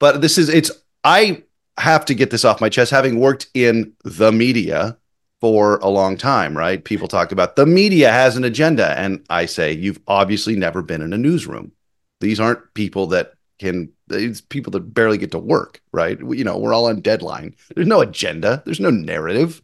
but 0.00 0.20
this 0.20 0.38
is 0.38 0.48
it's 0.48 0.70
I 1.04 1.44
have 1.78 2.04
to 2.06 2.14
get 2.14 2.30
this 2.30 2.44
off 2.44 2.60
my 2.60 2.68
chest 2.68 2.90
having 2.90 3.18
worked 3.18 3.48
in 3.54 3.92
the 4.04 4.32
media 4.32 4.98
for 5.42 5.78
a 5.78 5.88
long 5.88 6.16
time, 6.16 6.56
right? 6.56 6.84
People 6.84 7.08
talk 7.08 7.32
about 7.32 7.56
the 7.56 7.66
media 7.66 8.12
has 8.12 8.36
an 8.36 8.44
agenda. 8.44 8.96
And 8.96 9.26
I 9.28 9.46
say, 9.46 9.72
you've 9.72 10.00
obviously 10.06 10.54
never 10.54 10.82
been 10.82 11.02
in 11.02 11.12
a 11.12 11.18
newsroom. 11.18 11.72
These 12.20 12.38
aren't 12.38 12.72
people 12.74 13.08
that 13.08 13.32
can, 13.58 13.90
it's 14.12 14.40
people 14.40 14.70
that 14.72 14.94
barely 14.94 15.18
get 15.18 15.30
to 15.32 15.38
work, 15.38 15.80
right? 15.92 16.18
You 16.18 16.44
know, 16.44 16.58
we're 16.58 16.74
all 16.74 16.86
on 16.86 17.00
deadline. 17.00 17.54
There's 17.74 17.86
no 17.86 18.00
agenda, 18.00 18.62
there's 18.64 18.80
no 18.80 18.90
narrative. 18.90 19.62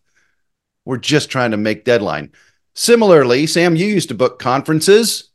We're 0.85 0.97
just 0.97 1.31
trying 1.31 1.51
to 1.51 1.57
make 1.57 1.85
deadline. 1.85 2.33
Similarly, 2.75 3.47
Sam, 3.47 3.77
you 3.77 3.87
used 3.87 4.09
to 4.09 4.15
book 4.15 4.39
conferences. 4.39 5.31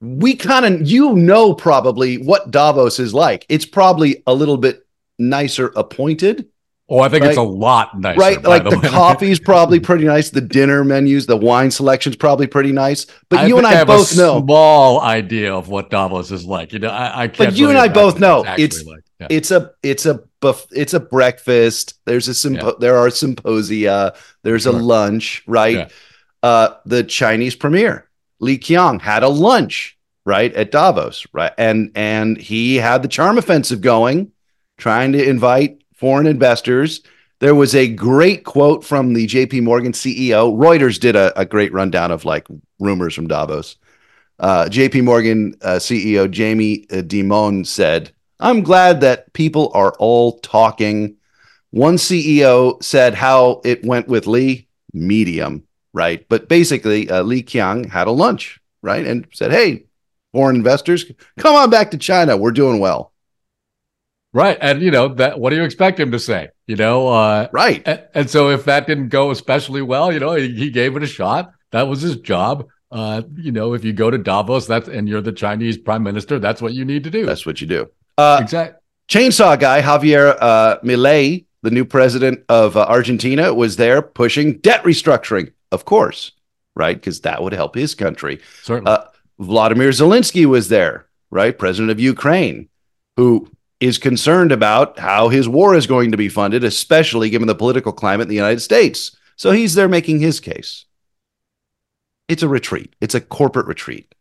We 0.00 0.34
kind 0.34 0.66
of, 0.66 0.86
you 0.86 1.14
know, 1.14 1.54
probably 1.54 2.18
what 2.18 2.50
Davos 2.50 2.98
is 2.98 3.14
like. 3.14 3.46
It's 3.48 3.64
probably 3.64 4.22
a 4.26 4.34
little 4.34 4.56
bit 4.56 4.86
nicer 5.18 5.72
appointed 5.76 6.48
Oh, 6.92 7.00
I 7.00 7.08
think 7.08 7.22
right? 7.22 7.30
it's 7.30 7.38
a 7.38 7.42
lot 7.42 7.98
nicer. 7.98 8.20
Right. 8.20 8.42
Like 8.42 8.64
the, 8.64 8.76
the 8.76 8.88
coffee's 8.88 9.40
probably 9.44 9.80
pretty 9.80 10.04
nice. 10.04 10.28
The 10.28 10.42
dinner 10.42 10.84
menus, 10.84 11.24
the 11.24 11.38
wine 11.38 11.70
selection's 11.70 12.16
probably 12.16 12.46
pretty 12.46 12.70
nice. 12.70 13.06
But 13.30 13.40
I 13.40 13.46
you 13.46 13.56
and 13.56 13.66
I, 13.66 13.80
I 13.80 13.84
both 13.84 14.14
know 14.14 14.36
a 14.36 14.42
small 14.42 15.00
idea 15.00 15.54
of 15.54 15.70
what 15.70 15.88
Davos 15.88 16.30
is 16.30 16.44
like. 16.44 16.74
You 16.74 16.80
know, 16.80 16.90
I, 16.90 17.22
I 17.22 17.28
can't. 17.28 17.48
But 17.48 17.56
you 17.56 17.70
and 17.70 17.78
I 17.78 17.88
both 17.88 18.20
know 18.20 18.44
it's 18.46 18.76
it's, 18.76 18.86
like. 18.86 19.00
yeah. 19.18 19.26
it's 19.30 19.50
a 19.50 19.70
it's 19.82 20.04
a 20.04 20.20
buff 20.40 20.66
it's 20.70 20.92
a 20.92 21.00
breakfast. 21.00 21.98
There's 22.04 22.28
a 22.28 22.32
sympo- 22.32 22.72
yeah. 22.72 22.78
there 22.78 22.98
are 22.98 23.08
symposia. 23.08 24.14
There's 24.42 24.64
sure. 24.64 24.74
a 24.74 24.76
lunch, 24.76 25.44
right? 25.46 25.76
Yeah. 25.76 25.88
Uh, 26.42 26.74
the 26.84 27.04
Chinese 27.04 27.56
premier 27.56 28.10
Li 28.40 28.58
Qiang 28.58 29.00
had 29.00 29.22
a 29.22 29.28
lunch 29.28 29.96
right 30.26 30.52
at 30.52 30.70
Davos, 30.70 31.26
right? 31.32 31.52
And 31.56 31.90
and 31.94 32.36
he 32.36 32.76
had 32.76 33.02
the 33.02 33.08
charm 33.08 33.38
offensive 33.38 33.80
going, 33.80 34.32
trying 34.76 35.12
to 35.12 35.26
invite 35.26 35.81
foreign 36.02 36.26
investors. 36.26 37.00
There 37.38 37.54
was 37.54 37.76
a 37.76 37.86
great 37.86 38.42
quote 38.42 38.84
from 38.84 39.14
the 39.14 39.28
JP 39.28 39.62
Morgan 39.62 39.92
CEO. 39.92 40.52
Reuters 40.52 40.98
did 40.98 41.14
a, 41.14 41.38
a 41.38 41.44
great 41.44 41.72
rundown 41.72 42.10
of 42.10 42.24
like 42.24 42.48
rumors 42.80 43.14
from 43.14 43.28
Davos. 43.28 43.76
Uh, 44.40 44.64
JP 44.64 45.04
Morgan 45.04 45.54
uh, 45.62 45.76
CEO 45.76 46.28
Jamie 46.28 46.86
uh, 46.90 47.02
Dimon 47.02 47.64
said, 47.64 48.10
I'm 48.40 48.62
glad 48.62 49.00
that 49.02 49.32
people 49.32 49.70
are 49.74 49.94
all 50.00 50.40
talking. 50.40 51.18
One 51.70 51.98
CEO 51.98 52.82
said 52.82 53.14
how 53.14 53.60
it 53.64 53.84
went 53.84 54.08
with 54.08 54.26
Li, 54.26 54.66
medium, 54.92 55.62
right? 55.92 56.28
But 56.28 56.48
basically, 56.48 57.08
uh, 57.08 57.22
Li 57.22 57.44
Qiang 57.44 57.88
had 57.88 58.08
a 58.08 58.12
lunch, 58.12 58.60
right? 58.82 59.06
And 59.06 59.28
said, 59.32 59.52
hey, 59.52 59.84
foreign 60.32 60.56
investors, 60.56 61.04
come 61.38 61.54
on 61.54 61.70
back 61.70 61.92
to 61.92 61.96
China. 61.96 62.36
We're 62.36 62.50
doing 62.50 62.80
well. 62.80 63.11
Right. 64.34 64.56
And, 64.60 64.80
you 64.80 64.90
know, 64.90 65.08
that 65.14 65.38
what 65.38 65.50
do 65.50 65.56
you 65.56 65.64
expect 65.64 66.00
him 66.00 66.10
to 66.12 66.18
say? 66.18 66.48
You 66.66 66.76
know, 66.76 67.08
uh, 67.08 67.48
right. 67.52 67.82
And, 67.84 68.02
and, 68.14 68.30
so 68.30 68.48
if 68.48 68.64
that 68.64 68.86
didn't 68.86 69.08
go 69.08 69.30
especially 69.30 69.82
well, 69.82 70.10
you 70.10 70.20
know, 70.20 70.34
he, 70.34 70.54
he 70.54 70.70
gave 70.70 70.96
it 70.96 71.02
a 71.02 71.06
shot. 71.06 71.52
That 71.70 71.82
was 71.82 72.00
his 72.00 72.16
job. 72.16 72.66
Uh, 72.90 73.22
you 73.36 73.52
know, 73.52 73.74
if 73.74 73.84
you 73.84 73.92
go 73.92 74.10
to 74.10 74.18
Davos, 74.18 74.66
that's 74.66 74.88
and 74.88 75.08
you're 75.08 75.20
the 75.20 75.32
Chinese 75.32 75.78
prime 75.78 76.02
minister, 76.02 76.38
that's 76.38 76.62
what 76.62 76.74
you 76.74 76.84
need 76.84 77.04
to 77.04 77.10
do. 77.10 77.26
That's 77.26 77.44
what 77.44 77.60
you 77.60 77.66
do. 77.66 77.90
Uh, 78.16 78.38
exactly. 78.42 78.78
Chainsaw 79.08 79.58
guy 79.58 79.82
Javier 79.82 80.36
uh, 80.40 80.78
Milei, 80.80 81.44
the 81.62 81.70
new 81.70 81.84
president 81.84 82.44
of 82.48 82.76
uh, 82.76 82.86
Argentina, 82.88 83.52
was 83.52 83.76
there 83.76 84.00
pushing 84.00 84.58
debt 84.58 84.82
restructuring, 84.84 85.52
of 85.72 85.84
course, 85.84 86.32
right? 86.74 86.96
Because 86.96 87.20
that 87.22 87.42
would 87.42 87.52
help 87.52 87.74
his 87.74 87.94
country. 87.94 88.40
Certainly. 88.62 88.90
Uh, 88.90 89.04
Vladimir 89.38 89.90
Zelensky 89.90 90.46
was 90.46 90.68
there, 90.68 91.06
right? 91.30 91.58
President 91.58 91.90
of 91.90 92.00
Ukraine, 92.00 92.68
who 93.16 93.50
is 93.82 93.98
concerned 93.98 94.52
about 94.52 94.96
how 94.96 95.28
his 95.28 95.48
war 95.48 95.74
is 95.74 95.88
going 95.88 96.12
to 96.12 96.16
be 96.16 96.28
funded, 96.28 96.62
especially 96.62 97.28
given 97.28 97.48
the 97.48 97.54
political 97.54 97.92
climate 97.92 98.26
in 98.26 98.28
the 98.28 98.36
United 98.36 98.60
States. 98.60 99.16
So 99.34 99.50
he's 99.50 99.74
there 99.74 99.88
making 99.88 100.20
his 100.20 100.38
case. 100.38 100.84
It's 102.28 102.44
a 102.44 102.48
retreat. 102.48 102.94
It's 103.00 103.16
a 103.16 103.20
corporate 103.20 103.66
retreat. 103.66 104.14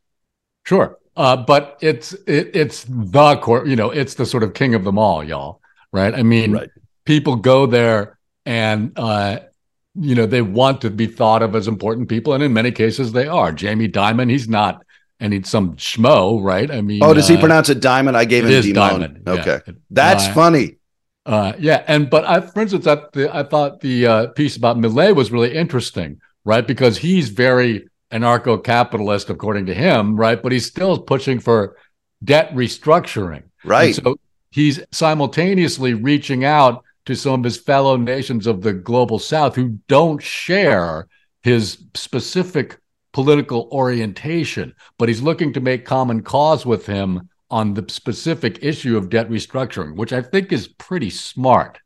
Sure, 0.65 0.98
uh, 1.15 1.38
but 1.38 1.77
it's 1.80 2.13
it, 2.25 2.56
it's 2.56 2.86
the 2.89 3.38
core. 3.38 3.68
You 3.68 3.75
know, 3.75 3.91
it's 3.91 4.15
the 4.15 4.25
sort 4.25 4.41
of 4.41 4.56
king 4.56 4.74
of 4.74 4.84
them 4.84 4.98
all, 4.98 5.24
y'all. 5.24 5.62
Right? 5.94 6.15
I 6.15 6.24
mean, 6.24 6.53
right. 6.53 6.70
people 7.06 7.36
go 7.36 7.68
there 7.68 8.18
and 8.48 8.98
uh, 8.98 9.41
you 9.94 10.15
know 10.15 10.25
they 10.25 10.41
want 10.41 10.82
to 10.82 10.89
be 10.89 11.06
thought 11.06 11.44
of 11.44 11.56
as 11.56 11.68
important 11.68 12.10
people, 12.10 12.34
and 12.34 12.44
in 12.44 12.51
many 12.51 12.72
cases 12.72 13.12
they 13.12 13.27
are. 13.27 13.51
Jamie 13.51 13.89
Dimon, 13.89 14.32
he's 14.32 14.50
not 14.50 14.84
and 15.22 15.32
he's 15.32 15.48
some 15.48 15.75
schmo, 15.75 16.44
right? 16.44 16.70
I 16.70 16.82
mean, 16.82 17.01
oh, 17.04 17.13
does 17.13 17.28
he 17.28 17.38
uh, 17.38 17.40
pronounce 17.40 17.70
it 17.70 17.80
diamond? 17.80 18.18
I 18.18 18.25
gave 18.25 18.44
him 18.44 18.51
is 18.51 18.74
diamond. 18.74 19.28
Okay, 19.28 19.60
yeah. 19.66 19.74
that's 19.92 20.25
uh, 20.25 20.34
funny. 20.34 20.78
Uh, 21.25 21.54
yeah, 21.60 21.84
and 21.88 22.10
but 22.10 22.25
I, 22.25 22.42
for 22.42 22.62
instance, 22.62 22.88
I, 22.88 22.98
the, 23.13 23.34
I 23.34 23.44
thought 23.44 23.80
the 23.80 24.08
uh, 24.08 24.28
piece 24.28 24.58
about 24.58 24.78
Milei 24.78 25.16
was 25.16 25.32
really 25.32 25.54
interesting, 25.54 26.20
right? 26.44 26.66
Because 26.66 26.98
he's 26.98 27.30
very 27.30 27.88
anarcho-capitalist, 28.12 29.30
according 29.30 29.68
to 29.68 29.74
him, 29.74 30.18
right? 30.18 30.42
But 30.42 30.51
he's 30.51 30.66
still 30.66 31.00
pushing 31.00 31.40
for 31.40 31.78
debt 32.24 32.51
restructuring, 32.54 33.44
right? 33.63 33.96
And 33.96 34.04
so 34.04 34.20
he's 34.50 34.82
simultaneously 34.92 35.94
reaching 35.94 36.44
out 36.44 36.84
to 37.06 37.16
some 37.16 37.42
of 37.42 37.44
his 37.44 37.58
fellow 37.58 37.96
nations 37.96 38.48
of 38.48 38.62
the 38.62 38.74
global 38.74 39.20
South 39.20 39.56
who 39.56 39.80
don't 39.88 40.22
share 40.22 41.08
his 41.44 41.84
specific 41.94 42.80
political 43.13 43.70
orientation, 43.72 44.74
but 44.98 45.10
he's 45.10 45.22
looking 45.22 45.53
to 45.53 45.60
make 45.60 45.86
common 45.86 46.22
cause 46.22 46.65
with 46.65 46.86
him 46.86 47.30
on 47.50 47.74
the 47.74 47.86
specific 47.89 48.60
issue 48.62 48.98
of 48.98 49.10
debt 49.10 49.30
restructuring, 49.30 49.96
which 49.96 50.13
I 50.13 50.22
think 50.22 50.51
is 50.51 50.68
pretty 50.68 51.10
smart. 51.10 51.80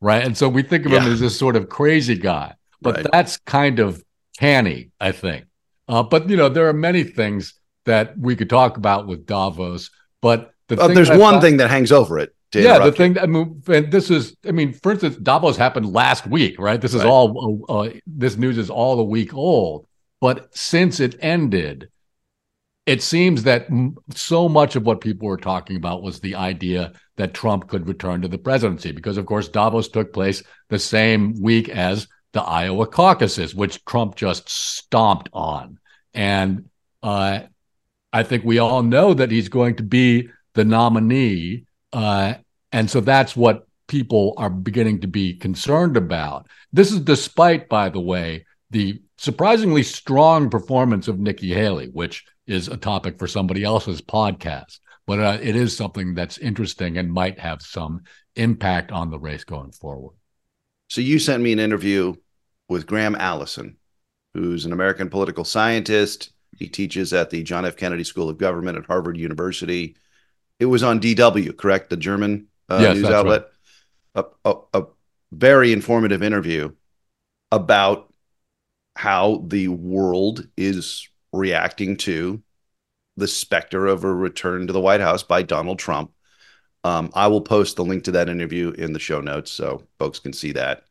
Right. 0.00 0.24
And 0.24 0.36
so 0.36 0.48
we 0.48 0.62
think 0.62 0.86
of 0.86 0.92
yeah. 0.92 1.00
him 1.00 1.12
as 1.12 1.18
this 1.18 1.36
sort 1.36 1.56
of 1.56 1.68
crazy 1.68 2.14
guy, 2.14 2.54
but 2.80 2.96
right. 2.96 3.06
that's 3.10 3.38
kind 3.38 3.80
of 3.80 4.00
canny, 4.38 4.90
I 5.00 5.10
think. 5.10 5.46
Uh, 5.88 6.04
but, 6.04 6.30
you 6.30 6.36
know, 6.36 6.48
there 6.48 6.68
are 6.68 6.72
many 6.72 7.02
things 7.02 7.54
that 7.84 8.16
we 8.16 8.36
could 8.36 8.48
talk 8.48 8.76
about 8.76 9.08
with 9.08 9.26
Davos, 9.26 9.90
but 10.22 10.52
the 10.68 10.76
there's 10.76 11.08
one 11.08 11.18
thought, 11.18 11.42
thing 11.42 11.56
that 11.56 11.68
hangs 11.68 11.90
over 11.90 12.20
it. 12.20 12.32
yeah, 12.54 12.78
the 12.78 12.92
thing 12.92 13.14
that 13.14 13.24
I 13.24 13.26
mean, 13.26 13.60
and 13.66 13.90
this 13.90 14.10
is, 14.10 14.36
I 14.46 14.52
mean, 14.52 14.72
for 14.72 14.92
instance, 14.92 15.16
Davos 15.16 15.56
happened 15.56 15.92
last 15.92 16.28
week, 16.28 16.60
right? 16.60 16.80
This 16.80 16.94
is 16.94 17.02
right. 17.02 17.10
all, 17.10 17.64
uh, 17.68 17.88
this 18.06 18.36
news 18.36 18.56
is 18.56 18.70
all 18.70 19.00
a 19.00 19.04
week 19.04 19.34
old. 19.34 19.87
But 20.20 20.56
since 20.56 21.00
it 21.00 21.16
ended, 21.20 21.90
it 22.86 23.02
seems 23.02 23.42
that 23.42 23.68
so 24.14 24.48
much 24.48 24.74
of 24.74 24.86
what 24.86 25.00
people 25.00 25.28
were 25.28 25.36
talking 25.36 25.76
about 25.76 26.02
was 26.02 26.20
the 26.20 26.34
idea 26.34 26.92
that 27.16 27.34
Trump 27.34 27.68
could 27.68 27.86
return 27.86 28.22
to 28.22 28.28
the 28.28 28.38
presidency, 28.38 28.92
because 28.92 29.18
of 29.18 29.26
course 29.26 29.48
Davos 29.48 29.88
took 29.88 30.12
place 30.12 30.42
the 30.70 30.78
same 30.78 31.40
week 31.40 31.68
as 31.68 32.08
the 32.32 32.42
Iowa 32.42 32.86
caucuses, 32.86 33.54
which 33.54 33.84
Trump 33.84 34.16
just 34.16 34.48
stomped 34.48 35.28
on. 35.32 35.78
And 36.14 36.70
uh, 37.02 37.40
I 38.12 38.22
think 38.22 38.44
we 38.44 38.58
all 38.58 38.82
know 38.82 39.14
that 39.14 39.30
he's 39.30 39.48
going 39.48 39.76
to 39.76 39.82
be 39.82 40.30
the 40.54 40.64
nominee. 40.64 41.64
Uh, 41.92 42.34
and 42.72 42.90
so 42.90 43.00
that's 43.00 43.36
what 43.36 43.66
people 43.86 44.34
are 44.36 44.50
beginning 44.50 45.00
to 45.00 45.08
be 45.08 45.34
concerned 45.34 45.96
about. 45.96 46.46
This 46.72 46.92
is 46.92 47.00
despite, 47.00 47.68
by 47.68 47.88
the 47.88 48.00
way, 48.00 48.46
the 48.70 49.00
surprisingly 49.16 49.82
strong 49.82 50.50
performance 50.50 51.08
of 51.08 51.18
Nikki 51.18 51.52
Haley, 51.52 51.88
which 51.88 52.24
is 52.46 52.68
a 52.68 52.76
topic 52.76 53.18
for 53.18 53.26
somebody 53.26 53.64
else's 53.64 54.00
podcast. 54.00 54.80
But 55.06 55.20
uh, 55.20 55.38
it 55.40 55.56
is 55.56 55.76
something 55.76 56.14
that's 56.14 56.38
interesting 56.38 56.98
and 56.98 57.12
might 57.12 57.38
have 57.38 57.62
some 57.62 58.02
impact 58.36 58.92
on 58.92 59.10
the 59.10 59.18
race 59.18 59.44
going 59.44 59.72
forward. 59.72 60.14
So 60.88 61.00
you 61.00 61.18
sent 61.18 61.42
me 61.42 61.52
an 61.52 61.58
interview 61.58 62.14
with 62.68 62.86
Graham 62.86 63.14
Allison, 63.14 63.76
who's 64.34 64.64
an 64.66 64.72
American 64.72 65.08
political 65.08 65.44
scientist. 65.44 66.32
He 66.58 66.68
teaches 66.68 67.12
at 67.12 67.30
the 67.30 67.42
John 67.42 67.64
F. 67.64 67.76
Kennedy 67.76 68.04
School 68.04 68.28
of 68.28 68.38
Government 68.38 68.76
at 68.76 68.86
Harvard 68.86 69.16
University. 69.16 69.96
It 70.58 70.66
was 70.66 70.82
on 70.82 71.00
DW, 71.00 71.56
correct? 71.56 71.88
The 71.88 71.96
German 71.96 72.48
uh, 72.68 72.78
yes, 72.80 72.96
news 72.96 73.06
outlet. 73.06 73.46
Right. 74.14 74.24
A, 74.44 74.50
a, 74.50 74.80
a 74.80 74.86
very 75.32 75.72
informative 75.72 76.22
interview 76.22 76.72
about 77.50 78.07
how 78.98 79.44
the 79.46 79.68
world 79.68 80.44
is 80.56 81.08
reacting 81.32 81.96
to 81.96 82.42
the 83.16 83.28
specter 83.28 83.86
of 83.86 84.02
a 84.02 84.12
return 84.12 84.66
to 84.66 84.72
the 84.72 84.80
White 84.80 85.00
House 85.00 85.22
by 85.22 85.40
Donald 85.40 85.78
Trump. 85.78 86.10
Um, 86.82 87.12
I 87.14 87.28
will 87.28 87.40
post 87.40 87.76
the 87.76 87.84
link 87.84 88.02
to 88.04 88.10
that 88.10 88.28
interview 88.28 88.70
in 88.72 88.92
the 88.92 88.98
show 88.98 89.20
notes 89.20 89.52
so 89.52 89.84
folks 90.00 90.18
can 90.18 90.32
see 90.32 90.50
that. 90.50 90.82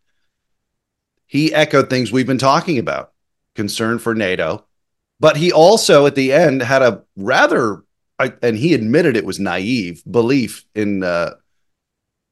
He 1.26 1.54
echoed 1.54 1.90
things 1.90 2.10
we've 2.10 2.26
been 2.26 2.38
talking 2.38 2.78
about 2.78 3.12
concern 3.56 4.00
for 4.00 4.16
NATO, 4.16 4.64
but 5.20 5.36
he 5.36 5.52
also 5.52 6.06
at 6.06 6.16
the 6.16 6.32
end 6.32 6.62
had 6.62 6.82
a 6.82 7.04
rather 7.18 7.84
and 8.42 8.56
he 8.56 8.74
admitted 8.74 9.18
it 9.18 9.26
was 9.26 9.38
naive 9.38 10.02
belief 10.10 10.64
in 10.74 11.04
uh, 11.04 11.32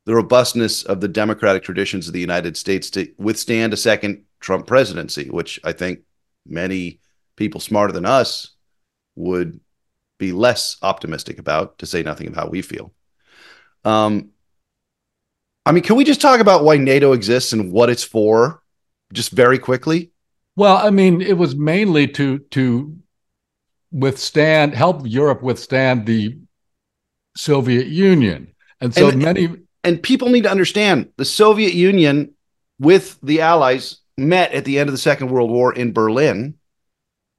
the 0.06 0.16
robustness 0.16 0.84
of 0.84 1.02
the 1.02 1.10
democratic 1.10 1.64
traditions 1.64 2.08
of 2.08 2.14
the 2.14 2.22
United 2.22 2.56
States 2.56 2.90
to 2.92 3.12
withstand 3.18 3.74
a 3.74 3.78
second 3.78 4.25
Trump 4.40 4.68
presidency, 4.68 5.30
which 5.30 5.60
I 5.64 5.72
think 5.72 6.00
many 6.46 7.00
people 7.36 7.60
smarter 7.60 7.94
than 7.94 8.06
us 8.06 8.52
would 9.16 9.60
be 10.18 10.32
less 10.32 10.78
optimistic 10.82 11.40
about, 11.40 11.78
to 11.80 11.86
say 11.86 12.04
nothing 12.04 12.28
of 12.28 12.36
how 12.36 12.48
we 12.48 12.62
feel. 12.62 12.94
Um, 13.84 14.30
I 15.66 15.72
mean, 15.72 15.84
can 15.84 15.96
we 15.96 16.04
just 16.04 16.22
talk 16.22 16.40
about 16.40 16.64
why 16.64 16.78
NATO 16.78 17.14
exists 17.14 17.54
and 17.54 17.72
what 17.72 17.90
it's 17.90 18.04
for, 18.04 18.62
just 19.14 19.32
very 19.32 19.58
quickly? 19.58 20.12
Well, 20.56 20.78
I 20.78 20.90
mean, 20.90 21.22
it 21.22 21.38
was 21.38 21.56
mainly 21.56 22.08
to 22.10 22.40
to 22.52 22.98
withstand, 23.92 24.74
help 24.74 25.02
Europe 25.06 25.42
withstand 25.42 26.06
the 26.06 26.38
Soviet 27.36 27.88
Union, 27.88 28.54
and 28.80 28.94
so 28.94 29.10
And- 29.10 29.22
many. 29.22 29.50
And 29.84 30.02
people 30.02 30.30
need 30.30 30.44
to 30.44 30.52
understand 30.52 31.10
the 31.18 31.26
Soviet 31.26 31.76
Union 31.76 32.34
with 32.80 33.20
the 33.22 33.42
Allies 33.42 33.98
met 34.18 34.52
at 34.54 34.66
the 34.66 34.80
end 34.80 34.90
of 34.90 34.94
the 34.94 35.00
Second 35.00 35.30
World 35.30 35.50
War 35.50 35.74
in 35.74 35.94
Berlin, 35.94 36.56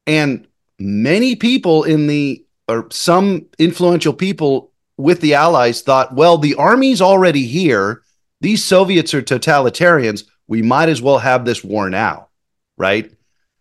and 0.07 0.47
many 0.79 1.37
people 1.37 1.85
in 1.85 2.07
the 2.07 2.45
or 2.69 2.89
some 2.91 3.47
influential 3.59 4.13
people 4.13 4.73
with 4.97 5.21
the 5.21 5.35
Allies 5.35 5.83
thought, 5.83 6.15
well, 6.15 6.39
the 6.39 6.55
army's 6.55 7.01
already 7.01 7.47
here. 7.47 8.03
These 8.41 8.65
Soviets 8.65 9.15
are 9.15 9.23
totalitarians. 9.23 10.25
We 10.49 10.63
might 10.63 10.89
as 10.89 11.01
well 11.01 11.19
have 11.19 11.45
this 11.45 11.63
war 11.63 11.89
now, 11.91 12.29
right? 12.77 13.13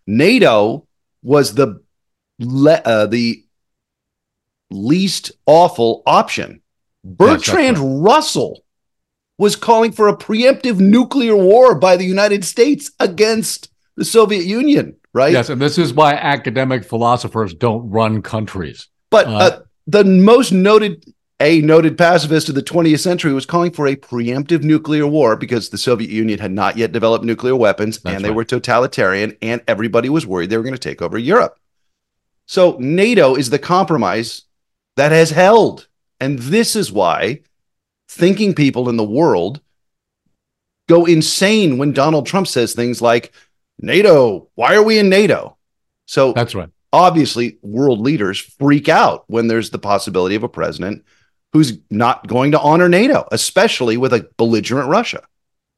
NATO 0.07 0.87
was 1.23 1.53
the 1.53 1.81
le- 2.39 2.81
uh, 2.85 3.05
the 3.07 3.43
least 4.69 5.31
awful 5.45 6.03
option. 6.05 6.61
Bertrand 7.03 7.77
that's 7.77 7.85
Russell 7.85 8.64
was 9.37 9.55
calling 9.55 9.91
for 9.91 10.07
a 10.07 10.15
preemptive 10.15 10.79
nuclear 10.79 11.35
war 11.35 11.75
by 11.75 11.97
the 11.97 12.05
United 12.05 12.45
States 12.45 12.91
against 12.99 13.69
the 13.97 14.05
Soviet 14.05 14.45
Union, 14.45 14.95
right? 15.13 15.33
Yes, 15.33 15.49
and 15.49 15.61
this 15.61 15.77
is 15.77 15.93
why 15.93 16.13
academic 16.13 16.83
philosophers 16.83 17.53
don't 17.53 17.89
run 17.89 18.21
countries. 18.21 18.87
But 19.09 19.27
Uh, 19.27 19.31
uh, 19.31 19.59
the 19.87 20.03
most 20.03 20.51
noted, 20.51 21.03
a 21.39 21.61
noted 21.61 21.97
pacifist 21.97 22.49
of 22.49 22.55
the 22.55 22.63
20th 22.63 22.99
century 22.99 23.33
was 23.33 23.45
calling 23.45 23.71
for 23.71 23.87
a 23.87 23.95
preemptive 23.95 24.63
nuclear 24.63 25.05
war 25.05 25.35
because 25.35 25.69
the 25.69 25.77
Soviet 25.77 26.09
Union 26.09 26.39
had 26.39 26.51
not 26.51 26.77
yet 26.77 26.91
developed 26.91 27.25
nuclear 27.25 27.55
weapons 27.55 27.99
That's 27.99 28.15
and 28.15 28.23
they 28.23 28.29
right. 28.29 28.35
were 28.35 28.45
totalitarian 28.45 29.37
and 29.41 29.61
everybody 29.67 30.09
was 30.09 30.25
worried 30.25 30.49
they 30.49 30.57
were 30.57 30.63
going 30.63 30.73
to 30.73 30.79
take 30.79 31.01
over 31.01 31.17
Europe. 31.17 31.59
So 32.45 32.77
NATO 32.79 33.35
is 33.35 33.49
the 33.49 33.59
compromise 33.59 34.43
that 34.95 35.11
has 35.11 35.31
held. 35.31 35.87
And 36.19 36.39
this 36.39 36.75
is 36.75 36.91
why 36.91 37.41
thinking 38.15 38.55
people 38.55 38.89
in 38.89 38.97
the 38.97 39.03
world 39.03 39.61
go 40.87 41.05
insane 41.05 41.77
when 41.77 41.91
Donald 41.91 42.25
Trump 42.25 42.47
says 42.47 42.73
things 42.73 43.01
like, 43.01 43.33
NATO, 43.79 44.49
why 44.55 44.75
are 44.75 44.83
we 44.83 44.99
in 44.99 45.09
NATO? 45.09 45.57
So 46.05 46.33
That's 46.33 46.55
right. 46.55 46.69
obviously 46.93 47.57
world 47.61 47.99
leaders 47.99 48.39
freak 48.39 48.87
out 48.87 49.25
when 49.27 49.47
there's 49.47 49.69
the 49.69 49.79
possibility 49.79 50.35
of 50.35 50.43
a 50.43 50.49
president 50.49 51.03
who's 51.53 51.79
not 51.89 52.27
going 52.27 52.51
to 52.51 52.59
honor 52.59 52.89
NATO, 52.89 53.27
especially 53.31 53.97
with 53.97 54.13
a 54.13 54.29
belligerent 54.37 54.89
Russia. 54.89 55.23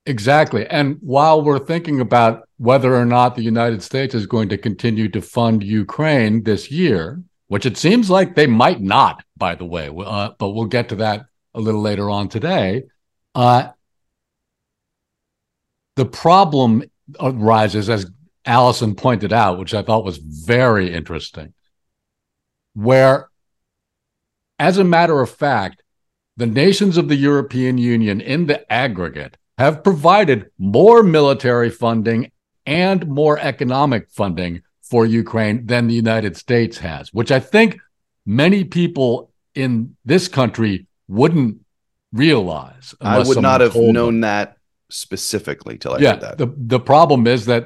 Exactly. 0.06 0.66
And 0.68 0.98
while 1.02 1.42
we're 1.42 1.60
thinking 1.60 2.00
about 2.00 2.48
whether 2.58 2.96
or 2.96 3.06
not 3.06 3.36
the 3.36 3.44
United 3.44 3.84
States 3.84 4.16
is 4.16 4.26
going 4.26 4.50
to 4.50 4.58
continue 4.58 5.10
to 5.10 5.22
fund 5.22 5.64
Ukraine 5.64 6.44
this 6.44 6.72
year, 6.72 7.22
which 7.48 7.66
it 7.66 7.78
seems 7.78 8.10
like 8.10 8.36
they 8.36 8.48
might 8.48 8.82
not, 8.82 9.24
by 9.36 9.56
the 9.56 9.66
way, 9.66 9.90
uh, 9.90 10.32
but 10.38 10.50
we'll 10.50 10.66
get 10.66 10.90
to 10.90 10.96
that 10.96 11.26
a 11.58 11.60
little 11.60 11.82
later 11.82 12.10
on 12.10 12.30
today. 12.30 12.84
Uh, 13.34 13.70
the 15.96 16.06
problem 16.06 16.84
arises, 17.20 17.90
as 17.90 18.10
Allison 18.46 18.96
pointed 18.96 19.34
out, 19.34 19.58
which 19.58 19.74
I 19.74 19.82
thought 19.82 20.06
was 20.06 20.18
very 20.18 20.94
interesting, 20.94 21.54
where, 22.74 23.30
as 24.60 24.78
a 24.78 24.84
matter 24.84 25.20
of 25.20 25.32
fact, 25.32 25.82
the 26.38 26.46
nations 26.46 26.98
of 26.98 27.10
the 27.10 27.16
European 27.16 27.80
Union 27.80 28.22
in 28.22 28.46
the 28.46 28.72
aggregate 28.72 29.38
have 29.58 29.84
provided 29.84 30.52
more 30.60 31.02
military 31.02 31.72
funding 31.72 32.32
and 32.68 33.08
more 33.08 33.40
economic 33.40 34.12
funding 34.12 34.62
for 34.84 35.08
Ukraine 35.08 35.66
than 35.66 35.88
the 35.88 35.96
United 35.96 36.38
States 36.38 36.78
has, 36.78 37.12
which 37.12 37.32
I 37.32 37.40
think 37.40 37.80
many 38.26 38.64
people 38.64 39.32
in 39.56 39.98
this 40.06 40.28
country 40.28 40.87
wouldn't 41.08 41.60
realize. 42.12 42.96
I 43.02 43.20
would 43.20 43.42
not 43.42 43.62
have 43.62 43.74
told 43.74 43.88
them. 43.88 43.94
known 43.94 44.22
that 44.22 44.58
specifically 44.90 45.78
till 45.78 45.94
I 45.94 46.00
yeah, 46.00 46.12
heard 46.12 46.22
that. 46.22 46.38
the 46.38 46.54
the 46.56 46.80
problem 46.80 47.28
is 47.28 47.46
that 47.46 47.66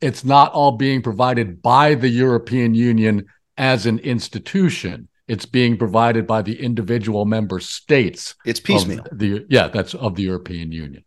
it's 0.00 0.24
not 0.24 0.52
all 0.52 0.72
being 0.72 1.02
provided 1.02 1.62
by 1.62 1.94
the 1.94 2.08
European 2.08 2.74
Union 2.74 3.26
as 3.56 3.86
an 3.86 3.98
institution. 4.00 5.08
It's 5.28 5.46
being 5.46 5.76
provided 5.76 6.26
by 6.26 6.42
the 6.42 6.60
individual 6.60 7.24
member 7.24 7.58
states 7.58 8.34
it's 8.44 8.60
piecemeal. 8.60 9.04
The 9.12 9.46
yeah, 9.48 9.68
that's 9.68 9.94
of 9.94 10.14
the 10.14 10.22
European 10.22 10.72
Union. 10.72 11.04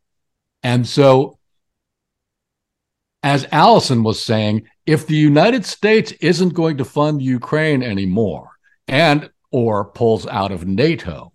And 0.63 0.85
so 0.85 1.39
as 3.23 3.47
Allison 3.51 4.03
was 4.03 4.23
saying, 4.23 4.67
if 4.85 5.05
the 5.05 5.15
United 5.15 5.65
States 5.65 6.11
isn't 6.21 6.53
going 6.53 6.77
to 6.77 6.85
fund 6.85 7.21
Ukraine 7.21 7.83
anymore 7.83 8.51
and 8.87 9.29
or 9.51 9.85
pulls 9.85 10.27
out 10.27 10.51
of 10.51 10.67
NATO, 10.67 11.33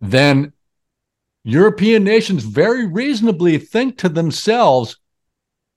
then 0.00 0.52
European 1.44 2.04
nations 2.04 2.44
very 2.44 2.86
reasonably 2.86 3.58
think 3.58 3.98
to 3.98 4.08
themselves 4.08 4.98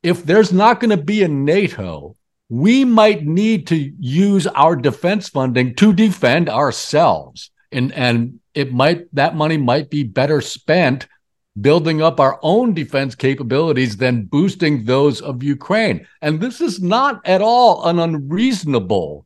if 0.02 0.24
there's 0.24 0.54
not 0.54 0.80
going 0.80 0.90
to 0.90 1.04
be 1.04 1.24
a 1.24 1.28
NATO, 1.28 2.16
we 2.50 2.84
might 2.86 3.26
need 3.26 3.68
to 3.68 3.76
use 4.00 4.48
our 4.48 4.76
defense 4.76 5.30
funding 5.30 5.76
to 5.76 5.94
defend 5.94 6.50
ourselves. 6.50 7.52
And, 7.72 7.94
and 7.94 8.40
it 8.54 8.74
might, 8.74 9.14
that 9.14 9.36
money 9.36 9.58
might 9.58 9.90
be 9.90 10.04
better 10.04 10.42
spent 10.42 11.08
building 11.60 12.02
up 12.02 12.20
our 12.20 12.40
own 12.42 12.74
defense 12.74 13.16
capabilities 13.16 13.98
than 13.98 14.26
boosting 14.26 14.86
those 14.86 15.22
of 15.22 15.44
Ukraine. 15.44 16.08
And 16.22 16.40
this 16.40 16.62
is 16.62 16.82
not 16.82 17.22
at 17.26 17.42
all 17.42 17.86
an 17.88 18.00
unreasonable 18.00 19.26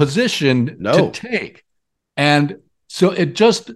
position 0.00 0.76
No. 0.78 0.92
to 0.92 1.10
take. 1.10 1.62
And 2.16 2.60
so 2.88 3.10
it 3.10 3.34
just, 3.34 3.70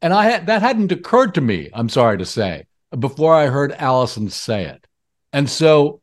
and 0.00 0.10
I 0.10 0.24
had, 0.24 0.46
that 0.46 0.62
hadn't 0.62 0.90
occurred 0.90 1.34
to 1.34 1.42
me, 1.42 1.68
I'm 1.74 1.90
sorry 1.90 2.16
to 2.16 2.24
say, 2.24 2.64
before 2.98 3.34
I 3.34 3.48
heard 3.48 3.72
Allison 3.72 4.30
say 4.30 4.64
it. 4.64 4.86
And 5.34 5.50
so 5.50 6.00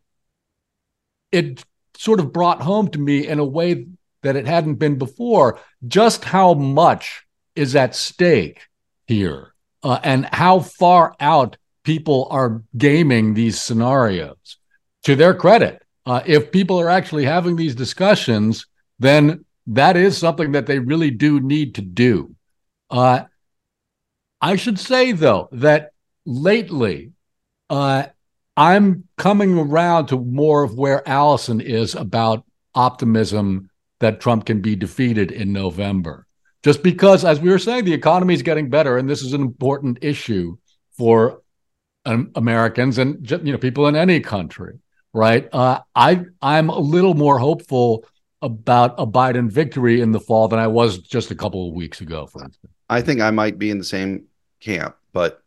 it 1.32 1.66
sort 1.98 2.20
of 2.20 2.32
brought 2.32 2.62
home 2.62 2.88
to 2.90 3.00
me 3.00 3.28
in 3.28 3.40
a 3.40 3.46
way 3.46 3.88
that 4.22 4.36
it 4.36 4.46
hadn't 4.46 4.76
been 4.76 5.00
before 5.00 5.60
just 5.88 6.24
how 6.24 6.54
much 6.54 7.26
is 7.56 7.76
at 7.76 7.96
stake 7.96 8.68
here 9.08 9.56
uh, 9.82 10.00
and 10.04 10.30
how 10.32 10.60
far 10.60 11.16
out 11.20 11.58
people 11.84 12.28
are 12.30 12.62
gaming 12.78 13.34
these 13.34 13.60
scenarios. 13.60 14.58
To 15.06 15.16
their 15.16 15.34
credit, 15.34 15.82
uh, 16.06 16.22
if 16.28 16.52
people 16.52 16.80
are 16.80 16.90
actually 16.90 17.26
having 17.26 17.56
these 17.56 17.74
discussions, 17.76 18.68
then 19.00 19.44
that 19.68 19.98
is 19.98 20.18
something 20.18 20.52
that 20.54 20.66
they 20.66 20.80
really 20.80 21.12
do 21.12 21.40
need 21.40 21.76
to 21.76 21.82
do. 21.82 22.36
Uh, 22.90 23.24
I 24.42 24.56
should 24.56 24.80
say, 24.80 25.14
though, 25.14 25.50
that 25.54 25.92
lately, 26.26 27.12
uh, 27.70 28.08
I'm 28.56 29.08
coming 29.18 29.58
around 29.58 30.08
to 30.08 30.18
more 30.20 30.64
of 30.64 30.78
where 30.78 31.08
Allison 31.08 31.62
is 31.62 31.96
about 31.96 32.46
optimism 32.76 33.70
that 34.00 34.20
Trump 34.20 34.46
can 34.46 34.62
be 34.62 34.76
defeated 34.76 35.32
in 35.32 35.54
November. 35.54 36.28
Just 36.62 36.84
because, 36.84 37.26
as 37.26 37.40
we 37.40 37.50
were 37.50 37.60
saying, 37.60 37.86
the 37.86 37.94
economy 37.94 38.34
is 38.34 38.42
getting 38.42 38.70
better, 38.70 38.98
and 38.98 39.10
this 39.10 39.22
is 39.22 39.34
an 39.34 39.42
important 39.42 40.00
issue 40.02 40.58
for 40.98 41.42
um, 42.06 42.32
Americans 42.36 42.98
and 42.98 43.30
you 43.30 43.52
know 43.52 43.58
people 43.58 43.88
in 43.88 43.96
any 43.96 44.20
country, 44.20 44.80
right? 45.14 45.48
Uh, 45.52 45.80
I 45.96 46.26
I'm 46.42 46.70
a 46.70 46.80
little 46.80 47.14
more 47.14 47.40
hopeful 47.40 48.06
about 48.44 48.94
a 49.00 49.08
Biden 49.08 49.50
victory 49.50 50.02
in 50.02 50.12
the 50.12 50.20
fall 50.20 50.48
than 50.50 50.60
I 50.60 50.68
was 50.68 50.98
just 51.00 51.32
a 51.32 51.36
couple 51.36 51.70
of 51.70 51.74
weeks 51.74 52.02
ago, 52.02 52.28
for 52.28 52.44
instance. 52.44 52.74
I 52.90 53.02
think 53.02 53.22
I 53.22 53.32
might 53.32 53.58
be 53.58 53.72
in 53.72 53.78
the 53.78 53.84
same 53.86 54.26
camp, 54.60 54.98
but 55.14 55.42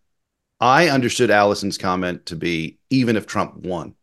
I 0.60 0.88
understood 0.88 1.30
Allison's 1.30 1.76
comment 1.76 2.24
to 2.26 2.36
be 2.36 2.78
even 2.88 3.16
if 3.16 3.26
Trump 3.26 3.56
won. 3.56 3.94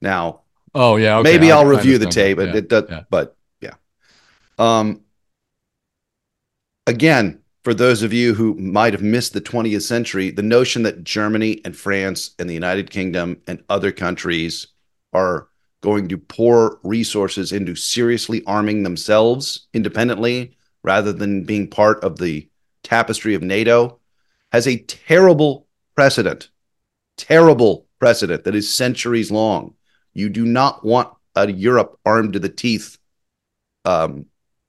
Now, 0.00 0.42
Oh 0.76 0.96
yeah, 0.96 1.18
okay. 1.18 1.32
maybe 1.32 1.50
I- 1.50 1.58
I'll 1.58 1.66
review 1.66 1.98
the 1.98 2.06
tape. 2.06 2.38
Yeah, 2.38 2.54
it 2.54 2.68
does, 2.68 2.84
yeah. 2.88 3.02
but 3.10 3.36
yeah. 3.60 3.74
Um. 4.58 5.00
Again, 6.86 7.40
for 7.64 7.72
those 7.74 8.02
of 8.02 8.12
you 8.12 8.34
who 8.34 8.54
might 8.54 8.92
have 8.92 9.02
missed 9.02 9.32
the 9.32 9.40
20th 9.40 9.82
century, 9.82 10.30
the 10.30 10.42
notion 10.42 10.82
that 10.82 11.02
Germany 11.02 11.60
and 11.64 11.74
France 11.76 12.34
and 12.38 12.48
the 12.48 12.54
United 12.54 12.90
Kingdom 12.90 13.40
and 13.46 13.62
other 13.68 13.90
countries 13.90 14.66
are 15.12 15.48
going 15.84 16.08
to 16.08 16.16
pour 16.16 16.80
resources 16.82 17.52
into 17.52 17.74
seriously 17.74 18.42
arming 18.46 18.84
themselves 18.84 19.68
independently 19.74 20.56
rather 20.82 21.12
than 21.12 21.44
being 21.44 21.68
part 21.68 22.02
of 22.02 22.16
the 22.16 22.48
tapestry 22.82 23.34
of 23.34 23.42
NATO 23.42 24.00
has 24.50 24.66
a 24.66 24.78
terrible 24.78 25.66
precedent. 25.94 26.48
Terrible 27.18 27.86
precedent 27.98 28.44
that 28.44 28.54
is 28.54 28.72
centuries 28.72 29.30
long. 29.30 29.74
You 30.14 30.30
do 30.30 30.46
not 30.46 30.82
want 30.86 31.12
a 31.34 31.52
Europe 31.52 32.00
armed 32.06 32.32
to 32.32 32.38
the 32.38 32.48
teeth 32.48 32.96
um, 33.84 34.24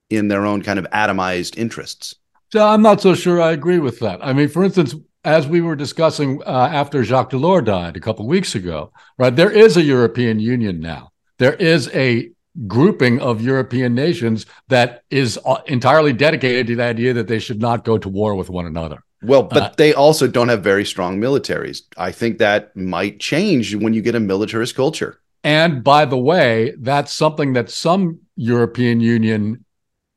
in 0.09 0.27
their 0.27 0.45
own 0.45 0.63
kind 0.63 0.79
of 0.79 0.85
atomized 0.91 1.57
interests. 1.57 2.15
So 2.51 2.67
I'm 2.67 2.81
not 2.81 2.99
so 2.99 3.15
sure 3.15 3.41
I 3.41 3.51
agree 3.51 3.79
with 3.79 3.99
that. 3.99 4.19
I 4.21 4.33
mean, 4.33 4.49
for 4.49 4.65
instance, 4.65 4.95
as 5.25 5.47
we 5.47 5.59
were 5.59 5.75
discussing 5.75 6.41
uh, 6.45 6.69
after 6.71 7.03
Jacques 7.03 7.31
Delors 7.31 7.65
died 7.65 7.97
a 7.97 7.99
couple 7.99 8.25
of 8.25 8.29
weeks 8.29 8.55
ago, 8.55 8.91
right? 9.17 9.35
There 9.35 9.51
is 9.51 9.75
a 9.75 9.81
European 9.81 10.39
Union 10.39 10.79
now. 10.79 11.11
There 11.39 11.55
is 11.55 11.89
a 11.93 12.29
grouping 12.67 13.19
of 13.19 13.41
European 13.41 13.93
nations 13.93 14.45
that 14.69 15.03
is 15.09 15.37
uh, 15.45 15.57
entirely 15.65 16.13
dedicated 16.13 16.67
to 16.67 16.75
the 16.75 16.83
idea 16.83 17.13
that 17.13 17.27
they 17.27 17.39
should 17.39 17.59
not 17.59 17.83
go 17.83 17.97
to 17.97 18.07
war 18.07 18.35
with 18.35 18.49
one 18.49 18.65
another. 18.65 19.03
Well, 19.21 19.43
but 19.43 19.63
uh, 19.63 19.71
they 19.75 19.93
also 19.93 20.27
don't 20.27 20.49
have 20.49 20.63
very 20.63 20.85
strong 20.85 21.19
militaries. 21.19 21.81
I 21.97 22.11
think 22.11 22.37
that 22.37 22.75
might 22.75 23.19
change 23.19 23.75
when 23.75 23.93
you 23.93 24.01
get 24.01 24.15
a 24.15 24.19
militarist 24.19 24.75
culture. 24.75 25.19
And 25.43 25.83
by 25.83 26.05
the 26.05 26.17
way, 26.17 26.73
that's 26.79 27.11
something 27.11 27.53
that 27.53 27.69
some 27.69 28.19
European 28.35 28.99
Union 28.99 29.65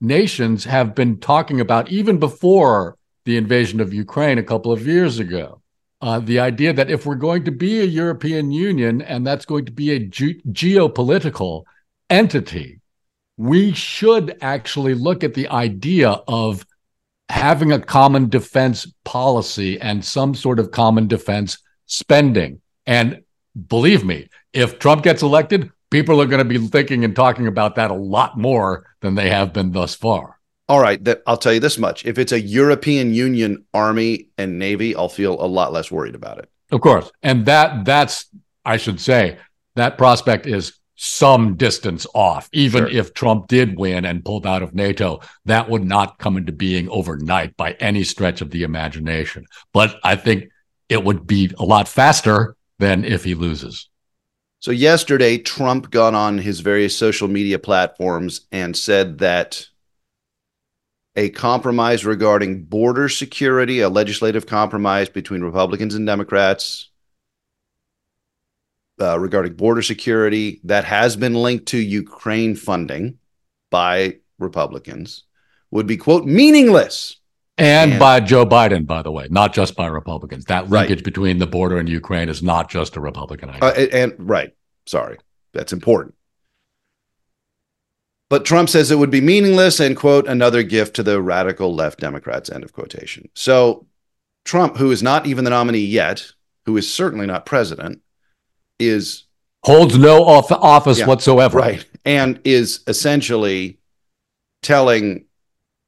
nations 0.00 0.64
have 0.64 0.94
been 0.94 1.18
talking 1.18 1.60
about 1.60 1.90
even 1.90 2.18
before 2.18 2.97
the 3.28 3.36
invasion 3.36 3.78
of 3.78 3.92
Ukraine 3.92 4.38
a 4.38 4.42
couple 4.42 4.72
of 4.72 4.86
years 4.86 5.18
ago. 5.18 5.60
Uh, 6.00 6.18
the 6.18 6.40
idea 6.40 6.72
that 6.72 6.90
if 6.90 7.04
we're 7.04 7.14
going 7.14 7.44
to 7.44 7.50
be 7.50 7.80
a 7.80 7.84
European 7.84 8.50
Union 8.50 9.02
and 9.02 9.26
that's 9.26 9.44
going 9.44 9.66
to 9.66 9.72
be 9.72 9.90
a 9.90 9.98
ge- 9.98 10.40
geopolitical 10.50 11.64
entity, 12.08 12.80
we 13.36 13.70
should 13.72 14.38
actually 14.40 14.94
look 14.94 15.22
at 15.22 15.34
the 15.34 15.46
idea 15.48 16.08
of 16.26 16.64
having 17.28 17.70
a 17.70 17.78
common 17.78 18.30
defense 18.30 18.86
policy 19.04 19.78
and 19.78 20.02
some 20.02 20.34
sort 20.34 20.58
of 20.58 20.70
common 20.70 21.06
defense 21.06 21.58
spending. 21.84 22.62
And 22.86 23.22
believe 23.68 24.06
me, 24.06 24.30
if 24.54 24.78
Trump 24.78 25.02
gets 25.02 25.20
elected, 25.20 25.70
people 25.90 26.22
are 26.22 26.26
going 26.26 26.38
to 26.38 26.58
be 26.58 26.66
thinking 26.66 27.04
and 27.04 27.14
talking 27.14 27.46
about 27.46 27.74
that 27.74 27.90
a 27.90 27.94
lot 27.94 28.38
more 28.38 28.86
than 29.02 29.16
they 29.16 29.28
have 29.28 29.52
been 29.52 29.72
thus 29.72 29.94
far. 29.94 30.37
All 30.68 30.80
right, 30.80 31.02
that 31.04 31.22
I'll 31.26 31.38
tell 31.38 31.54
you 31.54 31.60
this 31.60 31.78
much. 31.78 32.04
If 32.04 32.18
it's 32.18 32.32
a 32.32 32.40
European 32.40 33.14
Union 33.14 33.64
army 33.72 34.28
and 34.36 34.58
navy, 34.58 34.94
I'll 34.94 35.08
feel 35.08 35.40
a 35.40 35.46
lot 35.46 35.72
less 35.72 35.90
worried 35.90 36.14
about 36.14 36.38
it. 36.38 36.50
Of 36.70 36.82
course. 36.82 37.10
And 37.22 37.46
that 37.46 37.84
that's 37.84 38.26
I 38.64 38.76
should 38.76 39.00
say 39.00 39.38
that 39.76 39.96
prospect 39.96 40.46
is 40.46 40.78
some 40.96 41.56
distance 41.56 42.06
off. 42.12 42.50
Even 42.52 42.82
sure. 42.82 42.90
if 42.90 43.14
Trump 43.14 43.46
did 43.46 43.78
win 43.78 44.04
and 44.04 44.24
pulled 44.24 44.46
out 44.46 44.62
of 44.62 44.74
NATO, 44.74 45.20
that 45.44 45.70
would 45.70 45.84
not 45.84 46.18
come 46.18 46.36
into 46.36 46.52
being 46.52 46.88
overnight 46.90 47.56
by 47.56 47.72
any 47.74 48.02
stretch 48.02 48.40
of 48.40 48.50
the 48.50 48.64
imagination. 48.64 49.46
But 49.72 49.96
I 50.02 50.16
think 50.16 50.50
it 50.88 51.04
would 51.04 51.26
be 51.26 51.52
a 51.56 51.64
lot 51.64 51.86
faster 51.88 52.56
than 52.78 53.04
if 53.04 53.24
he 53.24 53.34
loses. 53.34 53.88
So 54.60 54.72
yesterday, 54.72 55.38
Trump 55.38 55.90
got 55.90 56.14
on 56.14 56.38
his 56.38 56.60
various 56.60 56.96
social 56.98 57.28
media 57.28 57.60
platforms 57.60 58.42
and 58.50 58.76
said 58.76 59.18
that 59.18 59.64
a 61.16 61.30
compromise 61.30 62.04
regarding 62.04 62.64
border 62.64 63.08
security, 63.08 63.80
a 63.80 63.88
legislative 63.88 64.46
compromise 64.46 65.08
between 65.08 65.42
Republicans 65.42 65.94
and 65.94 66.06
Democrats 66.06 66.90
uh, 69.00 69.18
regarding 69.18 69.54
border 69.54 69.82
security 69.82 70.60
that 70.64 70.84
has 70.84 71.16
been 71.16 71.34
linked 71.34 71.66
to 71.66 71.78
Ukraine 71.78 72.54
funding 72.54 73.18
by 73.70 74.16
Republicans 74.38 75.24
would 75.70 75.86
be, 75.86 75.96
quote, 75.96 76.24
meaningless. 76.24 77.16
And, 77.56 77.92
and, 77.92 78.00
by 78.00 78.20
Joe 78.20 78.46
Biden, 78.46 78.86
by 78.86 79.02
the 79.02 79.10
way, 79.10 79.26
not 79.30 79.52
just 79.52 79.74
by 79.74 79.88
Republicans. 79.88 80.44
That 80.44 80.70
linkage 80.70 80.98
right. 80.98 81.04
between 81.04 81.38
the 81.38 81.46
border 81.46 81.78
and 81.78 81.88
Ukraine 81.88 82.28
is 82.28 82.42
not 82.42 82.70
just 82.70 82.96
a 82.96 83.00
Republican 83.00 83.50
idea. 83.50 83.68
Uh, 83.68 83.72
and, 83.72 83.92
and 83.92 84.30
right, 84.30 84.54
sorry, 84.86 85.18
that's 85.52 85.72
important. 85.72 86.14
But 88.30 88.44
Trump 88.44 88.68
says 88.68 88.90
it 88.90 88.98
would 88.98 89.10
be 89.10 89.20
meaningless 89.20 89.80
and 89.80 89.96
quote 89.96 90.28
another 90.28 90.62
gift 90.62 90.96
to 90.96 91.02
the 91.02 91.20
radical 91.20 91.74
left 91.74 92.00
Democrats. 92.00 92.50
End 92.50 92.62
of 92.62 92.72
quotation. 92.72 93.28
So 93.34 93.86
Trump, 94.44 94.76
who 94.76 94.90
is 94.90 95.02
not 95.02 95.26
even 95.26 95.44
the 95.44 95.50
nominee 95.50 95.78
yet, 95.78 96.32
who 96.66 96.76
is 96.76 96.92
certainly 96.92 97.26
not 97.26 97.46
president, 97.46 98.02
is 98.78 99.24
holds 99.64 99.96
no 99.98 100.24
office 100.24 100.98
yeah, 100.98 101.06
whatsoever, 101.06 101.58
right? 101.58 101.86
And 102.04 102.40
is 102.44 102.80
essentially 102.86 103.78
telling 104.62 105.24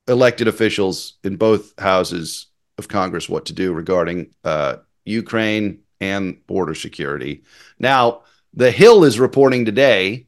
elected 0.08 0.48
officials 0.48 1.14
in 1.22 1.36
both 1.36 1.78
houses 1.78 2.46
of 2.78 2.88
Congress 2.88 3.28
what 3.28 3.46
to 3.46 3.52
do 3.52 3.72
regarding 3.72 4.34
uh, 4.44 4.76
Ukraine 5.04 5.80
and 6.00 6.44
border 6.46 6.74
security. 6.74 7.42
Now, 7.78 8.22
the 8.54 8.70
Hill 8.70 9.04
is 9.04 9.20
reporting 9.20 9.64
today 9.64 10.26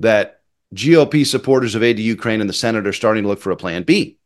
that 0.00 0.42
GOP 0.74 1.24
supporters 1.24 1.74
of 1.74 1.82
aid 1.82 1.96
to 1.96 2.02
Ukraine 2.02 2.40
and 2.40 2.50
the 2.50 2.54
Senate 2.54 2.86
are 2.86 2.92
starting 2.92 3.22
to 3.22 3.28
look 3.28 3.40
for 3.40 3.52
a 3.52 3.56
plan 3.56 3.84
B. 3.84 4.18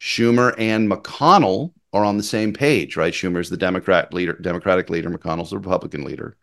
Schumer 0.00 0.54
and 0.58 0.90
McConnell 0.90 1.72
are 1.92 2.04
on 2.04 2.18
the 2.18 2.22
same 2.22 2.52
page, 2.52 2.96
right? 2.96 3.12
Schumer 3.12 3.40
is 3.40 3.48
the 3.48 3.56
Democrat 3.56 4.12
leader, 4.12 4.34
Democratic 4.34 4.90
leader, 4.90 5.08
McConnell's 5.10 5.50
the 5.50 5.56
Republican 5.56 6.04
leader. 6.04 6.36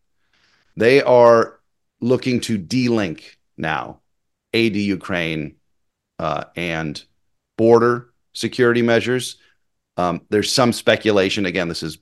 They 0.76 1.02
are 1.04 1.60
looking 2.02 2.40
to 2.42 2.58
de-link 2.58 3.38
now 3.58 4.00
aid 4.54 4.74
to 4.74 4.80
Ukraine 4.80 5.56
uh, 6.18 6.46
and 6.56 7.04
border 7.58 8.10
security 8.34 8.82
measures. 8.82 9.38
Um, 9.98 10.22
there's 10.30 10.52
some 10.52 10.74
speculation. 10.74 11.46
Again, 11.46 11.68
this 11.68 11.84
is 11.84 12.00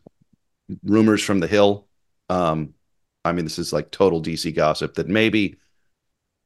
rumors 0.84 1.22
from 1.22 1.42
the 1.42 1.48
Hill. 1.48 1.88
Um, 2.30 2.74
I 3.26 3.34
mean, 3.34 3.46
this 3.46 3.60
is 3.60 3.74
like 3.74 3.92
total 3.92 4.22
DC 4.22 4.56
gossip 4.56 4.96
that 4.96 5.08
maybe 5.08 5.58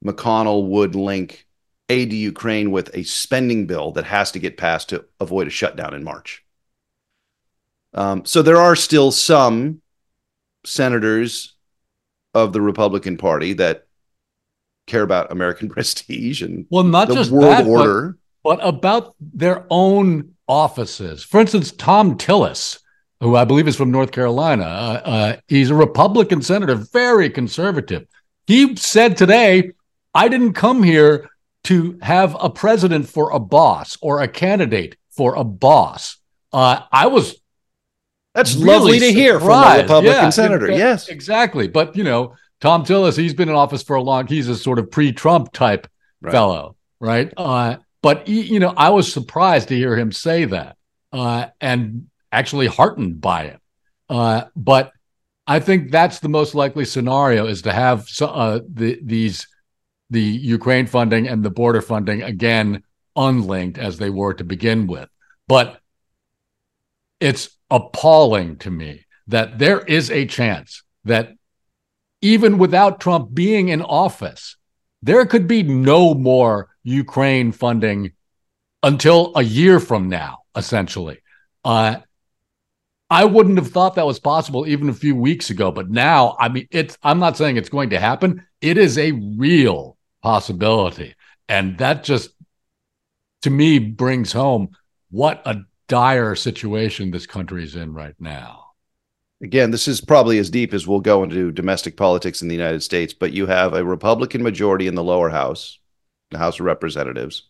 McConnell 0.06 0.68
would 0.68 0.94
link 0.94 1.46
aid 1.88 2.10
to 2.10 2.16
Ukraine 2.16 2.70
with 2.70 2.90
a 2.94 3.04
spending 3.04 3.66
bill 3.66 3.92
that 3.92 4.04
has 4.04 4.32
to 4.32 4.38
get 4.38 4.56
passed 4.56 4.88
to 4.90 5.04
avoid 5.20 5.46
a 5.46 5.50
shutdown 5.50 5.94
in 5.94 6.04
March. 6.04 6.44
Um, 7.94 8.24
so 8.24 8.42
there 8.42 8.58
are 8.58 8.76
still 8.76 9.10
some 9.10 9.80
senators 10.64 11.54
of 12.34 12.52
the 12.52 12.60
Republican 12.60 13.16
Party 13.16 13.54
that 13.54 13.86
care 14.86 15.02
about 15.02 15.32
American 15.32 15.68
prestige 15.70 16.42
and 16.42 16.66
well, 16.70 16.84
not 16.84 17.08
just 17.08 17.30
world 17.30 17.44
that, 17.44 17.66
order, 17.66 18.18
but, 18.42 18.58
but 18.58 18.66
about 18.66 19.14
their 19.20 19.64
own 19.70 20.34
offices. 20.48 21.22
For 21.22 21.40
instance, 21.40 21.72
Thom 21.72 22.18
Tillis, 22.18 22.78
who 23.20 23.36
I 23.36 23.44
believe 23.44 23.68
is 23.68 23.76
from 23.76 23.90
North 23.90 24.12
Carolina, 24.12 24.64
uh, 24.64 25.00
uh, 25.04 25.36
he's 25.48 25.70
a 25.70 25.74
Republican 25.74 26.42
senator, 26.42 26.74
very 26.74 27.30
conservative. 27.30 28.06
He 28.46 28.76
said 28.76 29.16
today, 29.16 29.72
"I 30.16 30.28
didn't 30.28 30.54
come 30.54 30.82
here 30.82 31.28
to 31.64 31.98
have 32.00 32.36
a 32.40 32.48
president 32.48 33.08
for 33.08 33.30
a 33.30 33.38
boss 33.38 33.98
or 34.00 34.22
a 34.22 34.28
candidate 34.28 34.96
for 35.10 35.34
a 35.34 35.44
boss. 35.44 36.16
Uh, 36.52 36.82
I 36.90 37.08
was 37.08 37.40
that's 38.34 38.56
lovely 38.56 38.98
to 38.98 39.12
hear 39.12 39.40
from 39.40 39.50
a 39.50 39.82
Republican 39.82 40.24
yeah, 40.24 40.30
senator. 40.30 40.68
It, 40.68 40.78
yes, 40.78 41.08
exactly. 41.08 41.68
But 41.68 41.96
you 41.96 42.04
know, 42.04 42.34
Thom 42.60 42.84
Tillis, 42.84 43.16
he's 43.16 43.34
been 43.34 43.48
in 43.48 43.54
office 43.54 43.82
for 43.82 43.96
a 43.96 44.02
long. 44.02 44.26
He's 44.26 44.48
a 44.48 44.56
sort 44.56 44.78
of 44.78 44.90
pre-Trump 44.90 45.52
type 45.52 45.88
right. 46.20 46.32
fellow, 46.32 46.76
right? 47.00 47.32
Uh, 47.36 47.76
but 48.02 48.28
he, 48.28 48.42
you 48.42 48.60
know, 48.60 48.74
I 48.76 48.90
was 48.90 49.12
surprised 49.12 49.68
to 49.68 49.76
hear 49.76 49.96
him 49.96 50.12
say 50.12 50.44
that, 50.44 50.76
uh, 51.12 51.46
and 51.60 52.08
actually 52.30 52.66
heartened 52.66 53.20
by 53.20 53.44
it. 53.44 53.60
Uh, 54.08 54.44
but 54.54 54.92
I 55.46 55.58
think 55.60 55.90
that's 55.90 56.20
the 56.20 56.28
most 56.28 56.54
likely 56.54 56.84
scenario: 56.84 57.46
is 57.46 57.62
to 57.62 57.72
have 57.72 58.06
so, 58.06 58.26
uh, 58.26 58.60
the, 58.72 59.00
these 59.02 59.46
the 60.10 60.22
Ukraine 60.22 60.86
funding 60.86 61.26
and 61.26 61.42
the 61.42 61.50
border 61.50 61.80
funding 61.80 62.22
again 62.22 62.82
unlinked 63.16 63.78
as 63.78 63.98
they 63.98 64.10
were 64.10 64.34
to 64.34 64.44
begin 64.44 64.86
with. 64.86 65.08
But 65.48 65.80
it's 67.20 67.50
appalling 67.70 68.58
to 68.58 68.70
me 68.70 69.06
that 69.28 69.58
there 69.58 69.80
is 69.80 70.10
a 70.10 70.26
chance 70.26 70.82
that 71.04 71.32
even 72.20 72.58
without 72.58 73.00
Trump 73.00 73.34
being 73.34 73.68
in 73.68 73.82
office, 73.82 74.56
there 75.02 75.26
could 75.26 75.46
be 75.46 75.62
no 75.62 76.14
more 76.14 76.68
Ukraine 76.82 77.52
funding 77.52 78.12
until 78.82 79.32
a 79.34 79.42
year 79.42 79.80
from 79.80 80.08
now, 80.08 80.38
essentially. 80.54 81.18
Uh, 81.64 81.96
I 83.08 83.24
wouldn't 83.24 83.58
have 83.58 83.70
thought 83.70 83.94
that 83.96 84.06
was 84.06 84.18
possible 84.18 84.66
even 84.66 84.88
a 84.88 84.94
few 84.94 85.14
weeks 85.14 85.50
ago, 85.50 85.70
but 85.70 85.90
now, 85.90 86.36
I 86.40 86.48
mean, 86.48 86.66
it's. 86.70 86.98
I'm 87.02 87.20
not 87.20 87.36
saying 87.36 87.56
it's 87.56 87.68
going 87.68 87.90
to 87.90 88.00
happen. 88.00 88.44
It 88.60 88.78
is 88.78 88.98
a 88.98 89.12
real 89.12 89.95
possibility, 90.26 91.14
and 91.48 91.78
that 91.78 92.02
just, 92.02 92.30
to 93.42 93.50
me, 93.50 93.78
brings 93.78 94.32
home 94.32 94.70
what 95.10 95.40
a 95.46 95.62
dire 95.88 96.34
situation 96.34 97.10
this 97.12 97.26
country 97.26 97.62
is 97.62 97.76
in 97.76 97.94
right 97.94 98.14
now. 98.18 98.64
again, 99.40 99.70
this 99.70 99.86
is 99.86 100.00
probably 100.00 100.38
as 100.38 100.50
deep 100.50 100.74
as 100.74 100.86
we'll 100.86 101.00
go 101.00 101.22
into 101.22 101.52
domestic 101.52 101.96
politics 101.96 102.42
in 102.42 102.48
the 102.48 102.54
United 102.54 102.82
States, 102.82 103.14
but 103.14 103.32
you 103.32 103.46
have 103.46 103.74
a 103.74 103.84
Republican 103.84 104.42
majority 104.42 104.86
in 104.86 104.94
the 104.94 105.04
lower 105.04 105.28
house, 105.30 105.78
the 106.30 106.38
House 106.38 106.58
of 106.58 106.66
Representatives. 106.66 107.48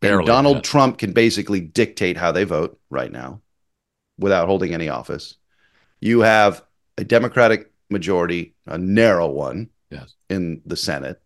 Barely, 0.00 0.18
and 0.18 0.26
Donald 0.26 0.56
yeah. 0.56 0.62
Trump 0.62 0.98
can 0.98 1.12
basically 1.12 1.60
dictate 1.60 2.16
how 2.16 2.32
they 2.32 2.44
vote 2.44 2.78
right 2.90 3.10
now 3.10 3.40
without 4.18 4.46
holding 4.46 4.74
any 4.74 4.88
office. 4.88 5.36
You 6.00 6.20
have 6.20 6.62
a 6.96 7.04
Democratic 7.04 7.72
majority, 7.88 8.54
a 8.66 8.78
narrow 8.78 9.28
one 9.28 9.70
Yes. 9.90 10.14
in 10.28 10.62
the 10.66 10.76
Senate, 10.76 11.20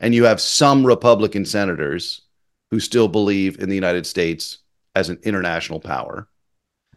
and 0.00 0.14
you 0.14 0.24
have 0.24 0.40
some 0.40 0.86
Republican 0.86 1.44
senators 1.44 2.22
who 2.70 2.80
still 2.80 3.08
believe 3.08 3.58
in 3.60 3.68
the 3.68 3.74
United 3.74 4.06
States 4.06 4.58
as 4.94 5.08
an 5.08 5.18
international 5.22 5.80
power. 5.80 6.28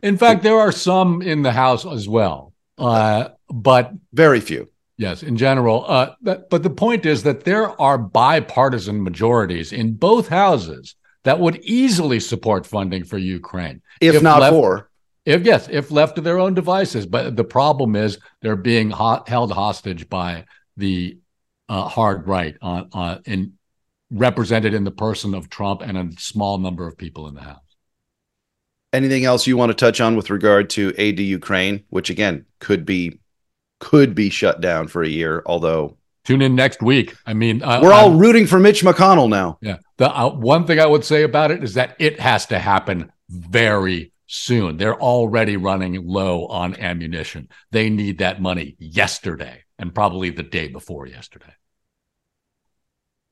In 0.03 0.17
fact, 0.17 0.43
there 0.43 0.59
are 0.59 0.71
some 0.71 1.21
in 1.21 1.41
the 1.43 1.51
House 1.51 1.85
as 1.85 2.09
well. 2.09 2.53
Uh, 2.77 3.29
but 3.49 3.91
Very 4.13 4.39
few. 4.39 4.67
yes, 4.97 5.21
in 5.23 5.37
general. 5.37 5.85
Uh, 5.87 6.15
but, 6.21 6.49
but 6.49 6.63
the 6.63 6.69
point 6.69 7.05
is 7.05 7.23
that 7.23 7.43
there 7.43 7.79
are 7.79 7.97
bipartisan 7.97 9.03
majorities 9.03 9.71
in 9.71 9.93
both 9.93 10.27
houses 10.27 10.95
that 11.23 11.39
would 11.39 11.57
easily 11.63 12.19
support 12.19 12.65
funding 12.65 13.03
for 13.03 13.17
Ukraine. 13.19 13.81
If, 14.01 14.15
If 14.15 14.23
not 14.23 14.41
left- 14.41 14.53
for, 14.53 14.89
If 15.25 15.43
yes, 15.45 15.67
if 15.71 15.91
left 15.91 16.15
to 16.15 16.21
their 16.21 16.39
own 16.39 16.55
devices, 16.55 17.05
but 17.05 17.35
the 17.35 17.43
problem 17.43 17.95
is 17.95 18.17
they're 18.41 18.55
being 18.55 18.89
ho- 18.89 19.23
held 19.27 19.51
hostage 19.51 20.09
by 20.09 20.45
the 20.77 21.19
uh, 21.71 21.87
hard 21.87 22.27
right 22.27 22.55
on, 22.61 22.89
on 22.91 23.21
in 23.25 23.53
represented 24.11 24.73
in 24.73 24.83
the 24.83 24.91
person 24.91 25.33
of 25.33 25.49
Trump 25.49 25.81
and 25.81 25.97
a 25.97 26.09
small 26.19 26.57
number 26.57 26.85
of 26.89 26.97
people 26.97 27.27
in 27.29 27.33
the 27.35 27.41
House. 27.41 27.69
anything 28.93 29.23
else 29.23 29.47
you 29.47 29.55
want 29.55 29.69
to 29.69 29.73
touch 29.85 30.01
on 30.01 30.15
with 30.17 30.29
regard 30.29 30.69
to 30.71 30.93
aid 30.97 31.15
to 31.17 31.23
Ukraine, 31.23 31.75
which 31.89 32.09
again 32.09 32.45
could 32.59 32.85
be 32.85 33.19
could 33.79 34.13
be 34.13 34.29
shut 34.29 34.61
down 34.61 34.87
for 34.87 35.01
a 35.01 35.07
year, 35.09 35.41
although 35.45 35.97
Tune 36.23 36.43
in 36.43 36.53
next 36.53 36.83
week. 36.83 37.15
I 37.25 37.33
mean, 37.33 37.63
uh, 37.63 37.79
we're 37.81 37.93
all 37.93 38.09
I'm- 38.11 38.19
rooting 38.19 38.45
for 38.45 38.59
Mitch 38.59 38.83
McConnell 38.83 39.29
now. 39.29 39.57
yeah. 39.61 39.77
The 39.97 40.07
uh, 40.15 40.29
one 40.29 40.67
thing 40.67 40.79
I 40.79 40.85
would 40.85 41.03
say 41.05 41.23
about 41.23 41.49
it 41.51 41.63
is 41.63 41.73
that 41.75 41.95
it 41.99 42.19
has 42.19 42.45
to 42.47 42.59
happen 42.59 43.11
very 43.29 44.11
soon. 44.27 44.77
They're 44.77 45.01
already 45.01 45.57
running 45.57 45.93
low 46.05 46.45
on 46.47 46.75
ammunition. 46.79 47.49
They 47.71 47.89
need 47.89 48.19
that 48.19 48.41
money 48.41 48.75
yesterday 48.77 49.63
and 49.79 49.95
probably 49.95 50.29
the 50.29 50.43
day 50.43 50.67
before 50.67 51.07
yesterday. 51.07 51.53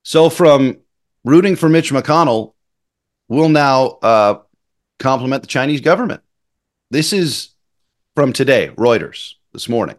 So 0.04 0.30
from 0.30 0.78
rooting 1.24 1.56
for 1.56 1.70
Mitch 1.70 1.92
McConnell, 1.92 2.54
we'll 3.28 3.50
now 3.50 4.00
uh, 4.02 4.40
compliment 4.98 5.44
the 5.44 5.48
Chinese 5.48 5.82
government. 5.82 6.22
This 6.92 7.14
is 7.14 7.50
from 8.16 8.34
today, 8.34 8.72
Reuters, 8.76 9.36
this 9.54 9.70
morning. 9.70 9.96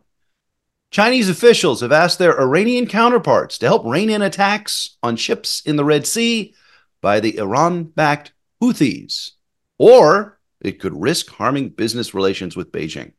Chinese 0.91 1.29
officials 1.29 1.83
have 1.83 1.93
asked 1.93 2.19
their 2.19 2.41
Iranian 2.41 2.87
counterparts 2.87 3.59
to 3.59 3.67
help 3.67 3.85
rein 3.87 4.11
in 4.11 4.23
attacks 4.23 4.97
on 5.03 5.15
ships 5.15 5.63
in 5.65 5.77
the 5.77 5.85
Red 5.85 6.07
Sea 6.07 6.53
by 7.01 7.21
the 7.21 7.39
Iran 7.39 7.85
backed 7.85 8.33
Houthis, 8.61 9.31
or 9.79 10.41
it 10.61 10.81
could 10.81 11.01
risk 11.01 11.31
harming 11.31 11.71
business 11.71 12.13
relations 12.13 12.57
with 12.57 12.73
Beijing. 12.73 13.13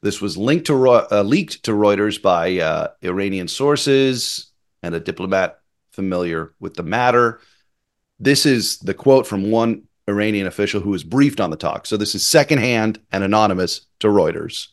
This 0.00 0.20
was 0.20 0.36
linked 0.36 0.66
to 0.66 0.88
uh, 0.88 1.22
leaked 1.22 1.62
to 1.64 1.72
Reuters 1.72 2.20
by 2.20 2.58
uh, 2.58 2.88
Iranian 3.02 3.48
sources 3.48 4.50
and 4.82 4.94
a 4.94 5.00
diplomat 5.00 5.60
familiar 5.92 6.52
with 6.60 6.74
the 6.74 6.82
matter. 6.82 7.40
This 8.18 8.46
is 8.46 8.78
the 8.78 8.94
quote 8.94 9.26
from 9.26 9.50
one 9.50 9.84
Iranian 10.08 10.46
official 10.46 10.80
who 10.80 10.90
was 10.90 11.04
briefed 11.04 11.40
on 11.40 11.50
the 11.50 11.56
talk. 11.56 11.86
So 11.86 11.96
this 11.96 12.14
is 12.14 12.26
secondhand 12.26 13.00
and 13.12 13.22
anonymous 13.22 13.86
to 14.00 14.08
Reuters. 14.08 14.68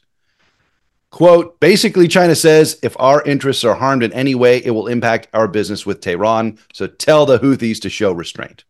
Quote 1.11 1.59
Basically, 1.59 2.07
China 2.07 2.35
says 2.35 2.79
if 2.83 2.95
our 2.99 3.23
interests 3.23 3.63
are 3.63 3.75
harmed 3.75 4.03
in 4.03 4.13
any 4.13 4.35
way, 4.35 4.57
it 4.63 4.71
will 4.71 4.87
impact 4.87 5.27
our 5.33 5.47
business 5.47 5.85
with 5.85 6.01
Tehran. 6.01 6.59
So 6.73 6.87
tell 6.87 7.25
the 7.25 7.39
Houthis 7.39 7.81
to 7.81 7.89
show 7.89 8.11
restraint. 8.11 8.63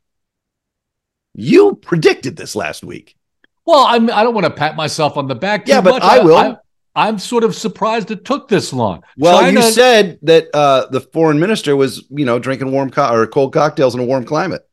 You 1.35 1.75
predicted 1.75 2.35
this 2.35 2.55
last 2.55 2.83
week. 2.83 3.15
Well, 3.65 3.85
I'm, 3.85 4.09
I 4.09 4.23
don't 4.23 4.33
want 4.33 4.45
to 4.45 4.51
pat 4.51 4.75
myself 4.75 5.15
on 5.15 5.27
the 5.27 5.35
back. 5.35 5.65
Too 5.65 5.73
Yeah, 5.73 5.81
but 5.81 5.91
much. 5.91 6.03
I 6.03 6.19
will. 6.19 6.38
I, 6.38 6.57
I'm 6.95 7.19
sort 7.19 7.43
of 7.43 7.56
surprised 7.56 8.12
it 8.12 8.25
took 8.25 8.47
this 8.47 8.73
long. 8.73 9.04
Well, 9.17 9.39
China- 9.39 9.62
you 9.62 9.71
said 9.71 10.19
that 10.23 10.47
uh, 10.54 10.88
the 10.89 11.02
foreign 11.02 11.39
minister 11.39 11.75
was, 11.75 12.06
you 12.10 12.25
know, 12.25 12.39
drinking 12.39 12.71
warm 12.71 12.89
co- 12.89 13.13
or 13.13 13.28
cold 13.28 13.54
cocktails 13.54 13.93
in 13.95 14.02
a 14.02 14.06
warm 14.06 14.25
climate. 14.25 14.67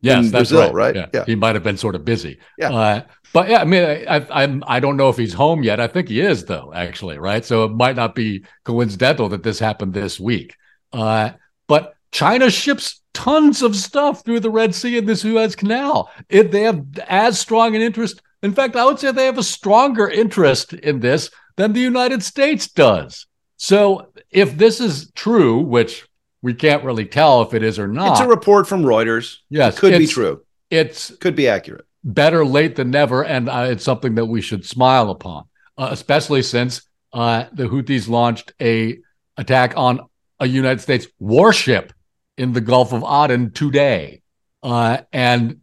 yes, 0.00 0.26
in 0.26 0.30
that's 0.32 0.50
Brazil, 0.50 0.72
right. 0.72 0.96
right? 0.96 1.10
Yeah. 1.12 1.24
he 1.26 1.34
might 1.34 1.54
have 1.54 1.62
been 1.62 1.76
sort 1.76 1.94
of 1.94 2.04
busy. 2.04 2.38
Yeah. 2.58 2.72
Uh, 2.72 3.02
but 3.32 3.48
yeah, 3.48 3.60
I 3.60 3.64
mean, 3.64 3.84
I, 3.84 4.04
I, 4.16 4.42
I'm 4.42 4.64
I 4.66 4.80
don't 4.80 4.96
know 4.96 5.08
if 5.08 5.16
he's 5.16 5.34
home 5.34 5.62
yet. 5.62 5.78
I 5.78 5.86
think 5.86 6.08
he 6.08 6.20
is, 6.20 6.46
though. 6.46 6.72
Actually, 6.74 7.18
right? 7.18 7.44
So 7.44 7.64
it 7.64 7.72
might 7.72 7.94
not 7.94 8.14
be 8.14 8.44
coincidental 8.64 9.28
that 9.28 9.42
this 9.44 9.58
happened 9.60 9.94
this 9.94 10.18
week. 10.18 10.56
Uh, 10.92 11.30
but 11.68 11.94
China 12.10 12.50
ships 12.50 13.00
tons 13.12 13.62
of 13.62 13.76
stuff 13.76 14.24
through 14.24 14.40
the 14.40 14.50
Red 14.50 14.74
Sea 14.74 14.98
and 14.98 15.08
the 15.08 15.14
Suez 15.14 15.54
Canal. 15.54 16.10
If 16.28 16.50
they 16.50 16.62
have 16.62 16.84
as 17.06 17.38
strong 17.38 17.76
an 17.76 17.82
interest, 17.82 18.20
in 18.42 18.52
fact, 18.52 18.74
I 18.74 18.84
would 18.86 18.98
say 18.98 19.12
they 19.12 19.26
have 19.26 19.38
a 19.38 19.42
stronger 19.44 20.08
interest 20.08 20.72
in 20.72 20.98
this 20.98 21.30
than 21.60 21.72
the 21.74 21.80
United 21.80 22.22
States 22.22 22.66
does. 22.68 23.26
So 23.56 24.08
if 24.30 24.56
this 24.56 24.80
is 24.80 25.10
true, 25.14 25.58
which 25.58 26.06
we 26.42 26.54
can't 26.54 26.82
really 26.84 27.04
tell 27.04 27.42
if 27.42 27.52
it 27.52 27.62
is 27.62 27.78
or 27.78 27.86
not, 27.86 28.12
It's 28.12 28.20
a 28.20 28.26
report 28.28 28.66
from 28.66 28.82
Reuters. 28.82 29.36
yes, 29.50 29.78
Could 29.78 29.98
be 29.98 30.06
true. 30.06 30.42
It's 30.70 31.14
Could 31.16 31.36
be 31.36 31.48
accurate. 31.48 31.84
better 32.02 32.46
late 32.46 32.76
than 32.76 32.90
never, 32.90 33.22
and 33.24 33.48
uh, 33.50 33.66
it's 33.68 33.84
something 33.84 34.14
that 34.14 34.24
we 34.26 34.40
should 34.40 34.64
smile 34.64 35.10
upon, 35.10 35.44
uh, 35.76 35.88
especially 35.90 36.40
since 36.42 36.80
uh, 37.12 37.44
the 37.52 37.64
Houthis 37.64 38.08
launched 38.08 38.54
a 38.60 38.98
attack 39.36 39.74
on 39.76 40.00
a 40.38 40.46
United 40.46 40.80
States 40.80 41.06
warship 41.18 41.92
in 42.38 42.54
the 42.54 42.60
Gulf 42.62 42.94
of 42.94 43.02
Aden 43.04 43.52
today, 43.52 44.22
uh, 44.62 44.98
and 45.12 45.58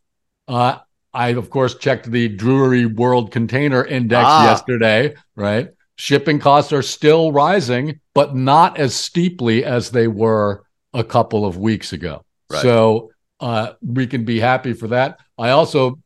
uh, 0.48 0.78
I 1.14 1.30
of 1.30 1.50
course 1.50 1.74
checked 1.76 2.12
the 2.12 2.30
Drewry 2.38 2.86
World 2.86 3.32
Container 3.32 3.84
Index 3.84 4.24
Ah. 4.28 4.46
yesterday. 4.52 5.16
Right, 5.36 5.70
shipping 5.98 6.40
costs 6.40 6.72
are 6.72 6.82
still 6.82 7.32
rising, 7.32 8.00
but 8.14 8.36
not 8.36 8.78
as 8.78 8.96
steeply 8.96 9.66
as 9.66 9.92
they 9.92 10.08
were 10.08 10.64
a 10.94 11.04
couple 11.04 11.46
of 11.46 11.58
weeks 11.58 11.92
ago. 11.92 12.24
Right. 12.50 12.62
So 12.62 13.12
uh, 13.40 13.74
we 13.82 14.08
can 14.08 14.24
be 14.24 14.40
happy 14.40 14.74
for 14.74 14.88
that. 14.88 15.20
I 15.38 15.50
also, 15.50 16.00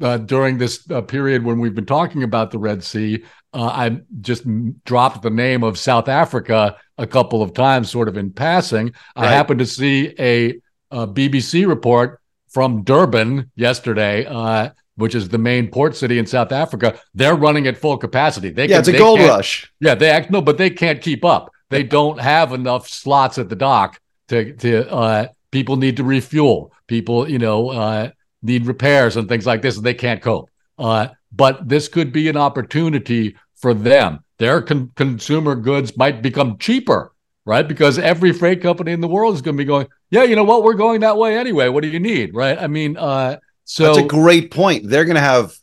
uh, 0.00 0.18
during 0.18 0.58
this 0.58 0.88
uh, 0.90 1.02
period 1.02 1.44
when 1.44 1.58
we've 1.58 1.74
been 1.74 1.86
talking 1.86 2.22
about 2.22 2.50
the 2.50 2.58
Red 2.58 2.84
Sea, 2.84 3.24
uh, 3.52 3.66
I 3.66 4.00
just 4.20 4.44
dropped 4.84 5.22
the 5.22 5.30
name 5.30 5.64
of 5.64 5.78
South 5.78 6.08
Africa 6.08 6.76
a 6.98 7.06
couple 7.06 7.42
of 7.42 7.54
times, 7.54 7.90
sort 7.90 8.08
of 8.08 8.16
in 8.16 8.30
passing. 8.30 8.92
I 9.16 9.26
happened 9.26 9.60
to 9.60 9.66
see 9.66 10.14
a, 10.18 10.60
a 10.90 11.06
BBC 11.06 11.66
report 11.66 12.20
from 12.48 12.82
Durban 12.82 13.50
yesterday, 13.56 14.26
uh, 14.26 14.70
which 14.98 15.14
is 15.14 15.28
the 15.28 15.38
main 15.38 15.68
port 15.68 15.96
city 15.96 16.18
in 16.18 16.26
South 16.26 16.52
Africa. 16.52 16.98
They're 17.14 17.34
running 17.36 17.66
at 17.66 17.78
full 17.78 17.96
capacity. 17.96 18.50
They 18.50 18.64
Yeah, 18.68 18.76
can- 18.76 18.78
it's 18.80 18.88
a 18.88 18.98
gold 18.98 19.20
rush. 19.20 19.70
yeah, 19.80 19.94
they 19.94 20.10
act 20.10 20.30
no, 20.30 20.40
but 20.42 20.58
they 20.58 20.70
can't 20.70 21.00
keep 21.00 21.24
up. 21.24 21.50
They 21.70 21.82
don't 21.82 22.20
have 22.20 22.52
enough 22.52 22.88
slots 22.88 23.38
at 23.38 23.48
the 23.48 23.56
dock 23.56 23.98
to 24.28 24.52
to 24.54 24.90
uh 24.92 25.26
people 25.50 25.76
need 25.76 25.96
to 25.98 26.04
refuel. 26.04 26.72
People, 26.86 27.28
you 27.30 27.38
know, 27.38 27.70
uh 27.70 28.10
need 28.42 28.66
repairs 28.66 29.16
and 29.16 29.28
things 29.28 29.46
like 29.46 29.62
this, 29.62 29.76
and 29.76 29.84
they 29.86 29.94
can't 29.94 30.20
cope. 30.22 30.50
Uh 30.78 31.08
but 31.32 31.68
this 31.68 31.88
could 31.88 32.12
be 32.12 32.28
an 32.28 32.36
opportunity 32.36 33.36
for 33.56 33.74
them. 33.74 34.20
Their 34.38 34.62
con- 34.62 34.90
consumer 34.96 35.54
goods 35.56 35.96
might 35.96 36.22
become 36.22 36.56
cheaper, 36.58 37.12
right? 37.44 37.66
Because 37.66 37.98
every 37.98 38.32
freight 38.32 38.62
company 38.62 38.92
in 38.92 39.00
the 39.00 39.08
world 39.08 39.34
is 39.34 39.42
going 39.42 39.56
to 39.56 39.60
be 39.60 39.66
going, 39.66 39.88
yeah, 40.10 40.22
you 40.22 40.36
know 40.36 40.44
what? 40.44 40.62
We're 40.62 40.74
going 40.74 41.00
that 41.00 41.16
way 41.18 41.36
anyway. 41.36 41.68
What 41.68 41.82
do 41.82 41.88
you 41.88 42.00
need, 42.00 42.34
right? 42.34 42.56
I 42.58 42.66
mean, 42.66 42.96
uh 42.96 43.36
so 43.68 43.84
That's 43.84 43.98
a 43.98 44.08
great 44.08 44.50
point. 44.50 44.88
They're 44.88 45.04
going 45.04 45.16
to 45.16 45.20
have 45.20 45.54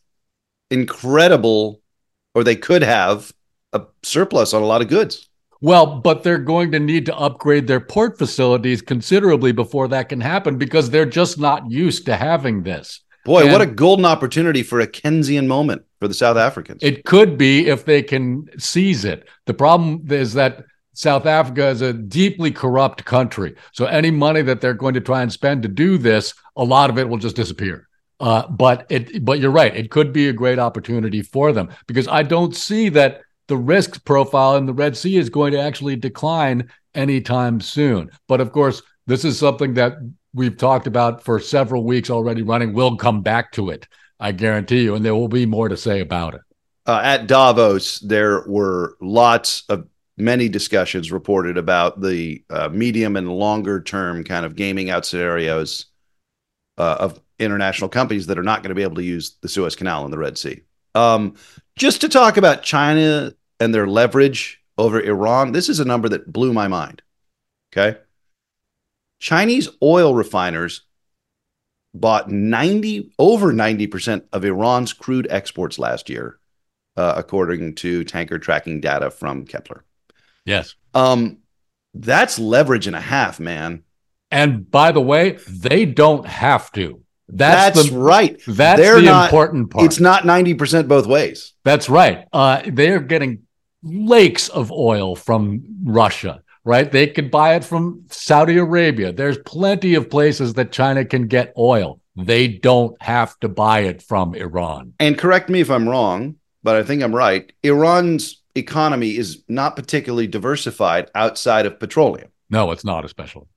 incredible, 0.70 1.82
or 2.36 2.44
they 2.44 2.56
could 2.56 2.84
have 2.84 3.32
a 3.74 3.82
surplus 4.04 4.54
on 4.54 4.62
a 4.62 4.66
lot 4.66 4.84
of 4.84 4.90
goods. 4.90 5.28
Well, 5.60 6.02
but 6.02 6.22
they're 6.22 6.38
going 6.38 6.72
to 6.74 6.80
need 6.80 7.08
to 7.08 7.18
upgrade 7.18 7.66
their 7.66 7.80
port 7.80 8.20
facilities 8.20 8.84
considerably 8.84 9.54
before 9.54 9.88
that 9.88 10.10
can 10.10 10.22
happen 10.22 10.60
because 10.60 10.92
they're 10.92 11.08
just 11.08 11.40
not 11.40 11.72
used 11.72 12.06
to 12.06 12.16
having 12.16 12.62
this. 12.62 13.02
Boy, 13.26 13.46
And- 13.46 13.52
what 13.52 13.62
a 13.62 13.66
golden 13.66 14.06
opportunity 14.06 14.62
for 14.62 14.82
a 14.82 14.88
Keynesian 14.88 15.48
moment 15.48 15.82
for 16.00 16.08
the 16.08 16.14
South 16.14 16.38
Africans. 16.38 16.84
It 16.84 17.06
could 17.06 17.40
be 17.40 17.68
if 17.68 17.86
they 17.86 18.04
can 18.04 18.48
seize 18.60 19.04
it. 19.04 19.28
The 19.48 19.56
problem 19.56 20.06
is 20.12 20.36
that 20.36 20.64
South 20.94 21.26
Africa 21.26 21.70
is 21.70 21.82
a 21.82 21.92
deeply 21.92 22.52
corrupt 22.52 23.04
country. 23.04 23.56
So 23.72 23.86
any 23.86 24.12
money 24.12 24.44
that 24.44 24.62
they're 24.62 24.76
going 24.76 24.94
to 24.94 25.02
try 25.02 25.24
and 25.24 25.34
spend 25.34 25.64
to 25.64 25.70
do 25.70 25.98
this, 25.98 26.36
a 26.56 26.64
lot 26.64 26.92
of 26.92 27.00
it 27.00 27.10
will 27.10 27.18
just 27.18 27.36
disappear. 27.36 27.88
Uh, 28.20 28.48
but 28.48 28.86
it, 28.90 29.26
but 29.26 29.40
you're 29.40 29.52
right. 29.52 29.76
It 29.76 29.92
could 29.92 30.14
be 30.14 30.30
a 30.30 30.34
great 30.34 30.58
opportunity 30.58 31.22
for 31.22 31.52
them 31.52 31.70
because 31.86 32.08
I 32.08 32.24
don't 32.24 32.56
see 32.56 32.90
that 32.90 33.22
the 33.48 33.58
risk 33.58 34.06
profile 34.06 34.56
in 34.56 34.66
the 34.66 34.74
Red 34.74 34.96
Sea 34.96 35.18
is 35.18 35.30
going 35.30 35.52
to 35.52 35.60
actually 35.60 35.98
decline 35.98 36.70
anytime 36.94 37.60
soon. 37.60 38.10
But 38.28 38.40
of 38.42 38.52
course, 38.52 38.82
this 39.06 39.26
is 39.26 39.38
something 39.38 39.74
that 39.74 39.94
we've 40.34 40.58
talked 40.58 40.88
about 40.88 41.24
for 41.24 41.40
several 41.40 41.84
weeks 41.84 42.10
already 42.10 42.42
running. 42.42 42.74
We'll 42.74 42.96
come 42.96 43.22
back 43.22 43.52
to 43.54 43.70
it, 43.70 43.88
I 44.20 44.32
guarantee 44.32 44.84
you, 44.84 44.96
and 44.96 45.04
there 45.04 45.16
will 45.16 45.28
be 45.28 45.46
more 45.46 45.70
to 45.70 45.78
say 45.78 46.00
about 46.00 46.36
it. 46.36 46.42
uh, 46.86 47.02
at 47.04 47.28
Davos, 47.28 48.00
there 48.00 48.44
were 48.48 48.96
lots 49.02 49.64
of 49.70 49.88
many 50.18 50.48
discussions 50.48 51.12
reported 51.12 51.58
about 51.58 52.00
the 52.02 52.44
uh, 52.50 52.70
medium 52.70 53.18
and 53.18 53.30
longer 53.30 53.82
term 53.82 54.24
kind 54.24 54.46
of 54.46 54.56
gaming 54.56 54.90
out 54.90 55.06
scenarios 55.06 55.88
uh, 56.78 56.98
of 57.00 57.20
international 57.40 57.90
companies 57.90 58.28
that 58.28 58.38
are 58.38 58.44
not 58.44 58.62
going 58.64 58.70
to 58.70 58.76
be 58.76 58.84
able 58.84 58.96
to 58.96 59.04
use 59.04 59.38
the 59.42 59.50
Suez 59.50 59.76
Canal 59.76 60.04
and 60.04 60.14
the 60.14 60.18
Red 60.18 60.38
Sea. 60.38 60.62
Um, 60.94 61.36
just 61.76 62.02
to 62.02 62.10
talk 62.10 62.38
about 62.38 62.64
China 62.64 63.34
and 63.60 63.74
their 63.74 63.88
leverage 63.88 64.62
over 64.78 65.02
Iran, 65.02 65.52
this 65.52 65.70
is 65.70 65.80
a 65.80 65.86
number 65.86 66.10
that 66.10 66.32
blew 66.32 66.54
my 66.54 66.68
mind. 66.68 67.02
Okay. 67.72 68.00
Chinese 69.20 69.70
oil 69.82 70.14
refiners 70.14 70.82
bought 71.94 72.30
90 72.30 73.14
over 73.18 73.54
90% 73.54 74.24
of 74.34 74.46
Iran's 74.46 74.94
crude 74.94 75.28
exports 75.30 75.80
last 75.80 76.10
year, 76.10 76.40
uh, 76.98 77.14
according 77.18 77.76
to 77.76 78.04
tanker 78.04 78.40
tracking 78.40 78.82
data 78.82 79.10
from 79.10 79.46
Kpler. 79.46 79.82
Yes. 80.46 80.76
Um, 80.94 81.40
that's 81.94 82.38
leverage 82.38 82.88
and 82.88 82.96
a 82.96 83.02
half, 83.02 83.40
man. 83.40 83.84
And 84.32 84.70
by 84.70 84.92
the 84.92 85.02
way, 85.02 85.40
they 85.48 85.86
don't 85.86 86.26
have 86.26 86.72
to. 86.74 87.05
That's, 87.28 87.76
That's 87.78 87.90
the, 87.90 87.98
right. 87.98 88.40
That's 88.48 88.80
They're 88.80 88.98
the 89.02 89.08
not- 89.08 89.26
important 89.26 89.72
part. 89.72 89.86
It's 89.86 90.00
not 90.00 90.24
90% 90.24 90.88
both 90.88 91.08
ways. 91.08 91.54
That's 91.64 91.90
right. 91.90 92.28
Uh, 92.32 92.62
they're 92.68 93.00
getting 93.00 93.44
lakes 93.82 94.50
of 94.50 94.72
oil 94.72 95.16
from 95.16 95.64
Russia, 95.84 96.42
right? 96.64 96.92
They 96.92 97.08
could 97.08 97.32
buy 97.32 97.56
it 97.56 97.64
from 97.64 98.06
Saudi 98.10 98.58
Arabia. 98.58 99.12
There's 99.12 99.38
plenty 99.40 99.96
of 99.96 100.10
places 100.10 100.54
that 100.54 100.72
China 100.72 101.04
can 101.04 101.28
get 101.28 101.54
oil. 101.58 102.00
They 102.16 102.48
don't 102.48 103.00
have 103.02 103.38
to 103.40 103.50
buy 103.50 103.82
it 103.82 104.02
from 104.02 104.36
Iran. 104.36 104.94
And 105.00 105.18
correct 105.18 105.50
me 105.50 105.60
if 105.62 105.70
I'm 105.70 105.90
wrong, 105.90 106.36
but 106.64 106.76
I 106.76 106.84
think 106.84 107.02
I'm 107.04 107.14
right. 107.14 107.52
Iran's 107.64 108.42
economy 108.56 109.18
is 109.18 109.44
not 109.50 109.76
particularly 109.76 110.28
diversified 110.28 111.12
outside 111.14 111.66
of 111.66 111.80
petroleum. 111.80 112.30
No, 112.50 112.72
it's 112.72 112.86
not 112.86 113.04
especially. 113.04 113.48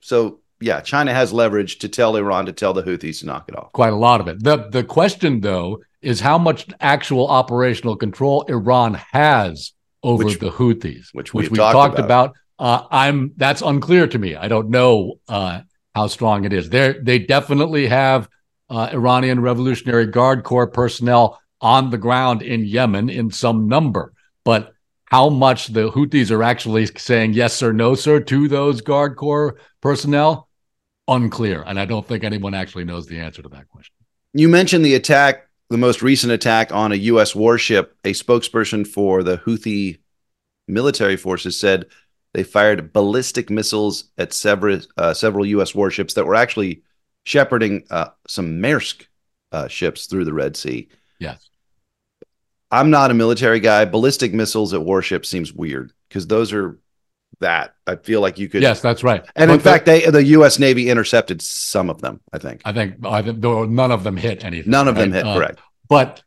So, 0.00 0.40
yeah, 0.60 0.80
China 0.80 1.12
has 1.12 1.32
leverage 1.32 1.78
to 1.78 1.88
tell 1.88 2.16
Iran 2.16 2.46
to 2.46 2.52
tell 2.52 2.72
the 2.74 2.82
Houthis 2.82 3.20
to 3.20 3.26
knock 3.26 3.48
it 3.48 3.56
off. 3.56 3.72
Quite 3.72 3.92
a 3.92 3.96
lot 3.96 4.20
of 4.20 4.28
it. 4.28 4.42
The 4.42 4.68
the 4.70 4.84
question 4.84 5.40
though 5.40 5.80
is 6.02 6.20
how 6.20 6.38
much 6.38 6.66
actual 6.80 7.28
operational 7.28 7.96
control 7.96 8.42
Iran 8.48 8.94
has 9.12 9.72
over 10.02 10.24
Which- 10.24 10.38
the 10.38 10.50
Houthis, 10.50 11.08
which 11.12 11.34
which 11.34 11.50
we've 11.50 11.58
talked 11.58 11.72
talked 11.74 11.98
about. 11.98 12.30
about. 12.30 12.36
Uh, 12.58 12.86
I'm 12.90 13.32
that's 13.36 13.62
unclear 13.62 14.06
to 14.06 14.18
me. 14.18 14.36
I 14.36 14.48
don't 14.48 14.68
know 14.68 15.14
uh, 15.28 15.62
how 15.94 16.06
strong 16.08 16.44
it 16.44 16.52
is. 16.52 16.68
They 16.68 16.94
they 17.02 17.18
definitely 17.18 17.86
have 17.86 18.28
uh, 18.68 18.90
Iranian 18.92 19.40
Revolutionary 19.40 20.06
Guard 20.06 20.44
Corps 20.44 20.66
personnel 20.66 21.40
on 21.62 21.90
the 21.90 21.98
ground 21.98 22.42
in 22.42 22.64
Yemen 22.64 23.08
in 23.08 23.30
some 23.30 23.66
number, 23.68 24.12
but 24.44 24.72
how 25.06 25.28
much 25.28 25.68
the 25.68 25.90
Houthis 25.90 26.30
are 26.30 26.42
actually 26.42 26.86
saying 26.86 27.32
yes 27.32 27.62
or 27.62 27.72
no, 27.72 27.94
sir, 27.94 28.20
to 28.20 28.46
those 28.46 28.80
Guard 28.80 29.16
Corps 29.16 29.58
personnel, 29.80 30.48
unclear. 31.10 31.62
And 31.66 31.78
I 31.78 31.84
don't 31.84 32.06
think 32.06 32.24
anyone 32.24 32.54
actually 32.54 32.84
knows 32.84 33.06
the 33.06 33.18
answer 33.18 33.42
to 33.42 33.48
that 33.50 33.68
question. 33.68 33.94
You 34.32 34.48
mentioned 34.48 34.84
the 34.84 34.94
attack, 34.94 35.48
the 35.68 35.76
most 35.76 36.00
recent 36.00 36.32
attack 36.32 36.72
on 36.72 36.92
a 36.92 36.96
U.S. 36.96 37.34
warship. 37.34 37.96
A 38.04 38.12
spokesperson 38.12 38.86
for 38.86 39.22
the 39.22 39.38
Houthi 39.38 39.98
military 40.68 41.16
forces 41.16 41.58
said 41.58 41.86
they 42.32 42.44
fired 42.44 42.92
ballistic 42.92 43.50
missiles 43.50 44.04
at 44.16 44.32
several 44.32 44.80
uh, 44.96 45.12
several 45.12 45.44
U.S. 45.46 45.74
warships 45.74 46.14
that 46.14 46.24
were 46.24 46.36
actually 46.36 46.82
shepherding 47.24 47.84
uh, 47.90 48.10
some 48.28 48.60
Maersk 48.60 49.06
uh, 49.52 49.68
ships 49.68 50.06
through 50.06 50.24
the 50.24 50.32
Red 50.32 50.56
Sea. 50.56 50.88
Yes. 51.18 51.50
I'm 52.70 52.90
not 52.90 53.10
a 53.10 53.14
military 53.14 53.58
guy. 53.58 53.84
Ballistic 53.84 54.32
missiles 54.32 54.72
at 54.72 54.82
warships 54.82 55.28
seems 55.28 55.52
weird 55.52 55.92
because 56.08 56.28
those 56.28 56.52
are 56.52 56.78
that. 57.40 57.74
I 57.86 57.96
feel 57.96 58.20
like 58.20 58.38
you 58.38 58.48
could. 58.48 58.62
Yes, 58.62 58.80
that's 58.80 59.02
right. 59.02 59.22
And 59.36 59.48
But 59.48 59.52
in 59.54 59.58
the- 59.58 59.64
fact, 59.64 59.86
they 59.86 60.06
the 60.08 60.24
U.S. 60.24 60.58
Navy 60.58 60.88
intercepted 60.88 61.42
some 61.42 61.90
of 61.90 62.00
them. 62.00 62.20
I 62.32 62.38
think 62.38 62.62
I 62.64 62.72
think 62.72 63.04
I 63.04 63.22
think 63.22 63.38
none 63.42 63.90
of 63.90 64.04
them 64.04 64.16
hit 64.16 64.44
anything. 64.44 64.70
none 64.70 64.88
of 64.88 64.94
them 64.96 65.12
hit. 65.12 65.26
Uh, 65.26 65.34
correct. 65.36 65.60
but 65.88 66.22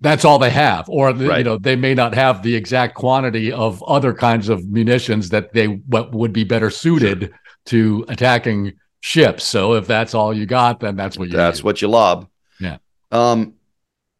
that's 0.00 0.24
all 0.24 0.38
they 0.38 0.50
have, 0.50 0.88
or 0.88 1.12
the, 1.12 1.38
you 1.38 1.44
know 1.44 1.58
they 1.58 1.74
may 1.74 1.92
not 1.94 2.14
have 2.14 2.42
the 2.42 2.54
exact 2.54 2.94
quantity 2.94 3.50
of 3.52 3.82
other 3.84 4.12
kinds 4.14 4.48
of 4.48 4.64
munitions 4.68 5.28
that 5.30 5.52
they 5.52 5.66
what 5.66 6.12
would 6.12 6.32
be 6.32 6.44
better 6.44 6.70
suited 6.70 7.32
to 7.66 8.04
attacking 8.08 8.74
ships. 9.00 9.44
So 9.44 9.74
if 9.74 9.86
that's 9.88 10.14
all 10.14 10.32
you 10.32 10.46
got, 10.46 10.80
then 10.80 10.94
that's 10.96 11.18
what 11.18 11.28
you. 11.28 11.36
That's 11.36 11.58
use. 11.58 11.64
what 11.64 11.82
you 11.82 11.88
lob. 11.88 12.28
Yeah. 12.60 12.78
Um, 13.10 13.54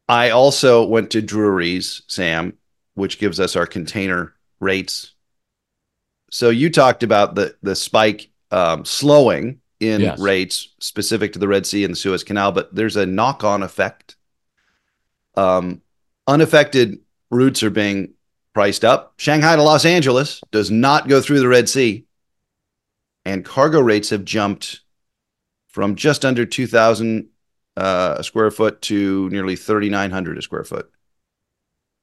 I 0.09 0.31
also 0.31 0.85
went 0.85 1.11
to 1.11 1.21
Drewry's, 1.21 2.01
Sam, 2.07 2.57
which 2.95 3.19
gives 3.19 3.39
us 3.39 3.55
our 3.55 3.67
container 3.67 4.33
rates. 4.59 5.13
So 6.31 6.49
you 6.49 6.69
talked 6.69 7.03
about 7.03 7.35
the 7.35 7.55
the 7.63 7.75
spike 7.75 8.29
um, 8.51 8.85
slowing 8.85 9.61
in 9.79 10.01
Yes. 10.01 10.19
rates 10.19 10.69
specific 10.79 11.33
to 11.33 11.39
the 11.39 11.47
Red 11.47 11.65
Sea 11.65 11.83
and 11.85 11.93
the 11.93 11.97
Suez 11.97 12.23
Canal, 12.23 12.51
but 12.51 12.73
there's 12.75 12.97
a 12.97 13.05
knock 13.05 13.43
on 13.43 13.63
effect. 13.63 14.15
Um, 15.35 15.81
unaffected 16.27 16.99
routes 17.31 17.63
are 17.63 17.69
being 17.69 18.13
priced 18.53 18.83
up. 18.83 19.13
Shanghai 19.17 19.55
to 19.55 19.63
Los 19.63 19.85
Angeles 19.85 20.41
does 20.51 20.69
not 20.69 21.07
go 21.07 21.21
through 21.21 21.39
the 21.39 21.47
Red 21.47 21.69
Sea, 21.69 22.05
and 23.25 23.45
cargo 23.45 23.79
rates 23.79 24.09
have 24.09 24.25
jumped 24.25 24.81
from 25.69 25.95
just 25.95 26.25
under 26.25 26.45
2,000 26.45 27.29
uh, 27.77 28.15
a 28.17 28.23
square 28.23 28.51
foot 28.51 28.81
to 28.81 29.29
nearly 29.29 29.55
3,900 29.55 30.37
a 30.37 30.41
square 30.41 30.63
foot 30.65 30.91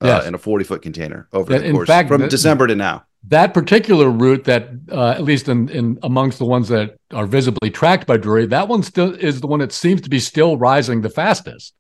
uh, 0.03 0.07
Yes. 0.07 0.27
in 0.27 0.35
a 0.35 0.39
40 0.39 0.65
foot 0.65 0.83
container 0.83 1.29
over 1.33 1.53
Yeah, 1.53 1.59
the 1.59 1.73
course 1.73 1.87
fact, 1.87 2.09
from 2.09 2.21
the- 2.23 2.29
December 2.29 2.67
to 2.67 2.75
now. 2.75 3.05
that 3.29 3.55
particular 3.55 4.11
route 4.11 4.45
that 4.45 4.69
uh, 4.91 5.11
at 5.11 5.25
least 5.25 5.49
in, 5.49 5.69
in 5.71 5.99
amongst 6.03 6.39
the 6.39 6.45
ones 6.45 6.69
that 6.69 6.97
are 7.13 7.27
visibly 7.27 7.71
tracked 7.71 8.07
by 8.07 8.17
Drewry, 8.19 8.49
that 8.51 8.69
one 8.69 8.83
still 8.83 9.15
is 9.15 9.41
the 9.41 9.47
one 9.47 9.61
that 9.61 9.73
seems 9.73 10.01
to 10.03 10.11
be 10.11 10.21
still 10.21 10.57
rising 10.57 11.01
the 11.03 11.11
fastest. 11.11 11.75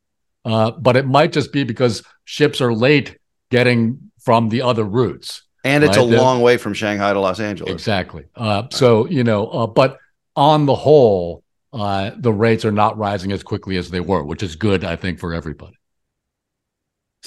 Uh, 0.45 0.71
but 0.71 0.97
it 0.97 1.07
might 1.07 1.33
just 1.33 1.53
be 1.53 1.65
because 1.65 2.03
ships 2.25 2.61
are 2.61 2.73
late 2.73 3.19
getting 3.51 3.99
from 4.21 4.49
the 4.49 4.63
other 4.63 4.85
routes. 4.85 5.43
And 5.65 5.83
it's 5.83 5.97
Right, 5.97 6.07
a 6.15 6.17
long 6.23 6.41
way 6.41 6.57
from 6.57 6.73
Shanghai 6.75 7.13
to 7.13 7.19
Los 7.21 7.41
Angeles. 7.41 7.73
Exactly. 7.73 8.25
Uh, 8.37 8.65
so 8.71 9.07
you 9.09 9.25
know, 9.25 9.49
uh, 9.49 9.67
but 9.67 9.99
on 10.37 10.67
the 10.67 10.75
whole, 10.75 11.43
uh, 11.73 12.13
the 12.17 12.33
rates 12.33 12.65
are 12.65 12.71
not 12.73 12.97
rising 12.97 13.33
as 13.33 13.43
quickly 13.43 13.77
as 13.77 13.91
they 13.91 14.01
were, 14.01 14.23
which 14.25 14.43
is 14.45 14.55
good, 14.55 14.85
I 14.85 14.95
think, 14.97 15.19
for 15.19 15.35
everybody. 15.35 15.76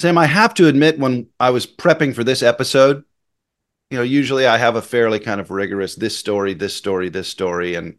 Sam, 0.00 0.16
I 0.16 0.26
have 0.26 0.54
to 0.54 0.66
admit, 0.66 0.98
when 0.98 1.26
I 1.38 1.50
was 1.50 1.66
prepping 1.66 2.14
for 2.14 2.24
this 2.24 2.42
episode, 2.42 3.04
you 3.90 3.98
know, 3.98 4.02
usually 4.02 4.46
I 4.46 4.56
have 4.56 4.76
a 4.76 4.82
fairly 4.82 5.18
kind 5.18 5.40
of 5.40 5.50
rigorous 5.50 5.94
this 5.94 6.16
story, 6.16 6.54
this 6.54 6.74
story, 6.74 7.08
this 7.08 7.28
story. 7.28 7.74
And 7.74 7.96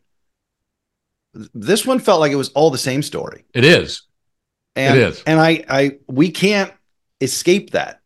this 1.54 1.86
one 1.86 2.00
felt 2.00 2.20
like 2.20 2.32
it 2.32 2.38
was 2.38 2.50
all 2.50 2.72
the 2.72 2.78
same 2.78 3.04
story. 3.04 3.46
It 3.54 3.64
is. 3.64 4.04
And, 4.76 4.98
It 4.98 5.04
is. 5.04 5.24
And 5.28 5.40
I, 5.40 5.64
I, 5.70 5.98
we 6.08 6.32
can't 6.32 6.74
escape 7.20 7.72
that, 7.72 8.00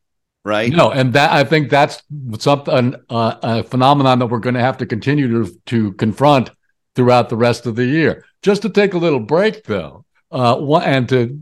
right? 0.43 0.71
No, 0.71 0.91
and 0.91 1.13
that 1.13 1.31
I 1.31 1.43
think 1.43 1.69
that's 1.69 2.03
something 2.39 2.95
uh, 3.09 3.35
a 3.41 3.63
phenomenon 3.63 4.19
that 4.19 4.25
we're 4.27 4.39
going 4.39 4.55
to 4.55 4.61
have 4.61 4.77
to 4.79 4.85
continue 4.85 5.45
to 5.45 5.59
to 5.67 5.93
confront 5.93 6.49
throughout 6.95 7.29
the 7.29 7.37
rest 7.37 7.65
of 7.65 7.75
the 7.75 7.85
year. 7.85 8.25
Just 8.41 8.61
to 8.63 8.69
take 8.69 8.93
a 8.93 8.97
little 8.97 9.19
break, 9.19 9.63
though, 9.63 10.05
uh, 10.31 10.77
and 10.79 11.07
to 11.09 11.39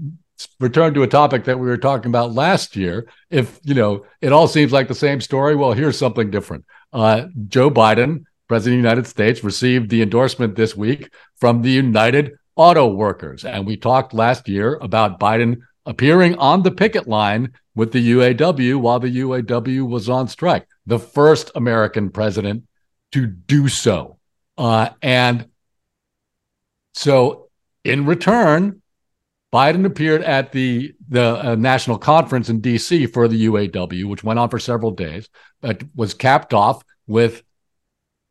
return 0.59 0.93
to 0.93 1.03
a 1.03 1.07
topic 1.07 1.45
that 1.45 1.59
we 1.59 1.67
were 1.67 1.77
talking 1.77 2.09
about 2.09 2.33
last 2.33 2.75
year. 2.75 3.07
If 3.29 3.59
you 3.63 3.73
know, 3.73 4.05
it 4.21 4.31
all 4.31 4.47
seems 4.47 4.71
like 4.71 4.87
the 4.87 4.95
same 4.95 5.21
story. 5.21 5.55
Well, 5.55 5.73
here's 5.73 5.97
something 5.97 6.29
different. 6.29 6.65
Uh, 6.91 7.27
Joe 7.47 7.69
Biden, 7.69 8.25
President 8.47 8.79
of 8.79 8.83
the 8.83 8.89
United 8.89 9.07
States, 9.07 9.43
received 9.43 9.89
the 9.89 10.01
endorsement 10.01 10.55
this 10.55 10.75
week 10.75 11.11
from 11.37 11.61
the 11.61 11.71
United 11.71 12.33
Auto 12.55 12.87
Workers, 12.87 13.45
and 13.45 13.65
we 13.65 13.77
talked 13.77 14.13
last 14.13 14.47
year 14.47 14.77
about 14.81 15.19
Biden 15.19 15.61
appearing 15.85 16.35
on 16.35 16.63
the 16.63 16.71
picket 16.71 17.07
line 17.07 17.53
with 17.75 17.91
the 17.91 18.11
UAW 18.11 18.79
while 18.79 18.99
the 18.99 19.17
UAW 19.17 19.87
was 19.87 20.07
on 20.07 20.27
strike, 20.27 20.67
the 20.85 20.99
first 20.99 21.49
American 21.55 22.11
president 22.11 22.63
to 23.11 23.25
do 23.25 23.67
so. 23.67 24.19
Uh, 24.57 24.89
and 25.01 25.47
so, 26.93 27.49
in 27.83 28.05
return, 28.05 28.82
Biden 29.53 29.85
appeared 29.85 30.23
at 30.23 30.51
the 30.51 30.95
the 31.07 31.51
uh, 31.51 31.55
national 31.55 31.99
conference 31.99 32.49
in 32.49 32.59
D.C. 32.59 33.05
for 33.05 33.27
the 33.27 33.45
UAW, 33.45 34.05
which 34.05 34.23
went 34.23 34.39
on 34.39 34.49
for 34.49 34.57
several 34.57 34.91
days, 34.91 35.29
but 35.61 35.83
was 35.95 36.15
capped 36.15 36.55
off 36.55 36.83
with 37.05 37.43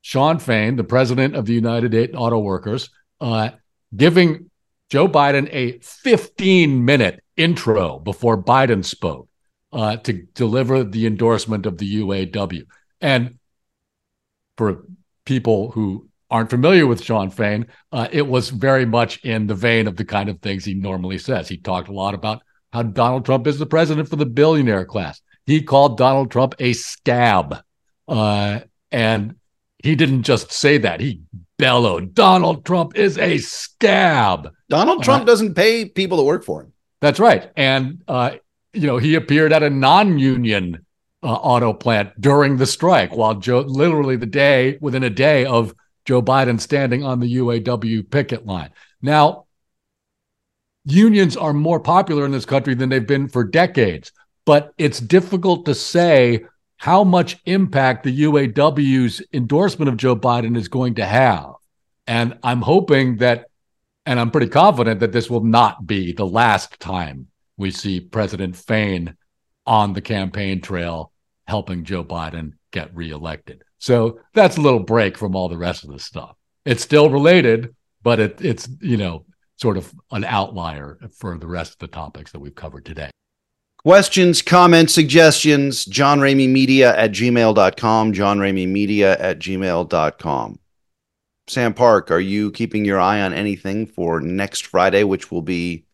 Shawn 0.00 0.40
Fain, 0.40 0.74
the 0.74 0.84
president 0.84 1.36
of 1.36 1.46
the 1.46 1.54
United 1.54 2.16
Auto 2.16 2.40
Workers, 2.40 2.90
uh, 3.20 3.50
giving 3.94 4.50
Joe 4.90 5.06
Biden 5.06 5.48
a 5.52 5.78
15 5.78 6.84
minute 6.84 7.22
intro 7.36 8.00
before 8.00 8.42
Biden 8.42 8.84
spoke 8.84 9.28
uh, 9.72 9.98
to 9.98 10.12
deliver 10.34 10.82
the 10.82 11.06
endorsement 11.06 11.66
of 11.66 11.78
the 11.78 12.00
UAW. 12.00 12.64
And 13.00 13.38
for 14.56 14.84
people 15.24 15.70
who 15.70 16.08
aren't 16.32 16.50
familiar 16.50 16.86
with 16.86 17.04
Shawn 17.04 17.30
Fain, 17.30 17.66
uh, 17.92 18.08
it 18.10 18.26
was 18.26 18.48
very 18.48 18.86
much 18.86 19.22
in 19.22 19.46
the 19.46 19.54
vein 19.54 19.86
of 19.86 19.96
the 19.96 20.04
kind 20.04 20.30
of 20.30 20.40
things 20.40 20.64
he 20.64 20.74
normally 20.74 21.18
says. 21.18 21.46
He 21.46 21.58
talked 21.58 21.88
a 21.88 21.92
lot 21.92 22.14
about 22.14 22.42
how 22.72 22.82
Donald 22.82 23.26
Trump 23.26 23.46
is 23.46 23.58
the 23.58 23.66
president 23.66 24.08
for 24.08 24.16
the 24.16 24.26
billionaire 24.26 24.86
class. 24.86 25.20
He 25.44 25.62
called 25.62 25.98
Donald 25.98 26.30
Trump 26.30 26.54
a 26.58 26.72
scab. 26.72 27.62
Uh, 28.08 28.60
and 28.90 29.36
he 29.78 29.94
didn't 29.94 30.22
just 30.22 30.50
say 30.50 30.78
that, 30.78 31.00
he 31.00 31.20
bellowed 31.58 32.14
Donald 32.14 32.64
Trump 32.64 32.96
is 32.96 33.18
a 33.18 33.38
scab. 33.38 34.50
Donald 34.70 35.04
Trump 35.04 35.22
uh, 35.22 35.26
doesn't 35.26 35.54
pay 35.54 35.84
people 35.84 36.16
to 36.16 36.24
work 36.24 36.44
for 36.44 36.62
him. 36.62 36.72
That's 37.00 37.20
right. 37.20 37.50
And, 37.56 38.02
uh, 38.08 38.36
you 38.72 38.86
know, 38.86 38.96
he 38.96 39.16
appeared 39.16 39.52
at 39.52 39.62
a 39.62 39.70
non 39.70 40.18
union 40.18 40.86
uh, 41.22 41.26
auto 41.26 41.74
plant 41.74 42.18
during 42.20 42.56
the 42.56 42.66
strike 42.66 43.14
while 43.14 43.34
Joe, 43.34 43.60
literally 43.60 44.16
the 44.16 44.26
day, 44.26 44.78
within 44.80 45.02
a 45.02 45.10
day 45.10 45.44
of 45.44 45.74
Joe 46.04 46.22
Biden 46.22 46.60
standing 46.60 47.04
on 47.04 47.20
the 47.20 47.36
UAW 47.36 48.10
picket 48.10 48.46
line. 48.46 48.70
Now, 49.00 49.46
unions 50.84 51.36
are 51.36 51.52
more 51.52 51.80
popular 51.80 52.24
in 52.24 52.32
this 52.32 52.44
country 52.44 52.74
than 52.74 52.88
they've 52.88 53.06
been 53.06 53.28
for 53.28 53.44
decades, 53.44 54.12
but 54.44 54.72
it's 54.78 54.98
difficult 55.00 55.66
to 55.66 55.74
say 55.74 56.44
how 56.76 57.04
much 57.04 57.38
impact 57.46 58.02
the 58.02 58.22
UAW's 58.22 59.22
endorsement 59.32 59.88
of 59.88 59.96
Joe 59.96 60.16
Biden 60.16 60.56
is 60.56 60.66
going 60.68 60.96
to 60.96 61.04
have. 61.04 61.52
And 62.08 62.38
I'm 62.42 62.60
hoping 62.60 63.18
that, 63.18 63.46
and 64.04 64.18
I'm 64.18 64.32
pretty 64.32 64.48
confident 64.48 64.98
that 65.00 65.12
this 65.12 65.30
will 65.30 65.44
not 65.44 65.86
be 65.86 66.12
the 66.12 66.26
last 66.26 66.80
time 66.80 67.28
we 67.56 67.70
see 67.70 68.00
President 68.00 68.56
Fain 68.56 69.16
on 69.64 69.92
the 69.92 70.00
campaign 70.00 70.60
trail 70.60 71.12
helping 71.46 71.84
Joe 71.84 72.02
Biden 72.02 72.54
get 72.72 72.94
reelected. 72.96 73.62
So 73.82 74.20
that's 74.32 74.58
a 74.58 74.60
little 74.60 74.78
break 74.78 75.18
from 75.18 75.34
all 75.34 75.48
the 75.48 75.58
rest 75.58 75.82
of 75.82 75.90
the 75.90 75.98
stuff. 75.98 76.36
It's 76.64 76.84
still 76.84 77.10
related, 77.10 77.74
but 78.00 78.20
it, 78.20 78.40
it's, 78.40 78.68
you 78.80 78.96
know, 78.96 79.26
sort 79.56 79.76
of 79.76 79.92
an 80.12 80.22
outlier 80.22 81.00
for 81.18 81.36
the 81.36 81.48
rest 81.48 81.72
of 81.72 81.78
the 81.80 81.88
topics 81.88 82.30
that 82.30 82.38
we've 82.38 82.54
covered 82.54 82.84
today. 82.84 83.10
Questions, 83.78 84.40
comments, 84.40 84.94
suggestions, 84.94 85.84
John 85.84 86.20
Ramey 86.20 86.48
Media 86.48 86.96
at 86.96 87.10
gmail.com, 87.10 88.12
John 88.12 88.38
Ramey 88.38 88.68
Media 88.68 89.18
at 89.18 89.40
gmail.com. 89.40 90.60
Sam 91.48 91.74
Park, 91.74 92.12
are 92.12 92.20
you 92.20 92.52
keeping 92.52 92.84
your 92.84 93.00
eye 93.00 93.20
on 93.20 93.34
anything 93.34 93.86
for 93.86 94.20
next 94.20 94.66
Friday, 94.66 95.02
which 95.02 95.32
will 95.32 95.42
be 95.42 95.86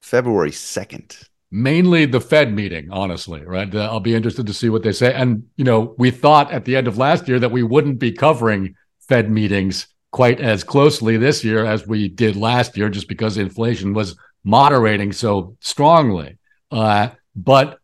February 0.00 0.50
2nd? 0.50 1.28
Mainly 1.54 2.06
the 2.06 2.20
Fed 2.20 2.54
meeting, 2.54 2.88
honestly, 2.90 3.42
right? 3.42 3.72
I'll 3.74 4.00
be 4.00 4.14
interested 4.14 4.46
to 4.46 4.54
see 4.54 4.70
what 4.70 4.82
they 4.82 4.92
say. 4.92 5.12
And, 5.12 5.44
you 5.56 5.64
know, 5.64 5.94
we 5.98 6.10
thought 6.10 6.50
at 6.50 6.64
the 6.64 6.74
end 6.76 6.88
of 6.88 6.96
last 6.96 7.28
year 7.28 7.38
that 7.38 7.52
we 7.52 7.62
wouldn't 7.62 7.98
be 7.98 8.10
covering 8.10 8.74
Fed 9.06 9.30
meetings 9.30 9.86
quite 10.10 10.40
as 10.40 10.64
closely 10.64 11.18
this 11.18 11.44
year 11.44 11.66
as 11.66 11.86
we 11.86 12.08
did 12.08 12.36
last 12.36 12.76
year, 12.76 12.88
just 12.88 13.06
because 13.06 13.36
inflation 13.36 13.92
was 13.92 14.16
moderating 14.44 15.12
so 15.12 15.56
strongly. 15.60 16.38
Uh, 16.70 17.10
but 17.36 17.78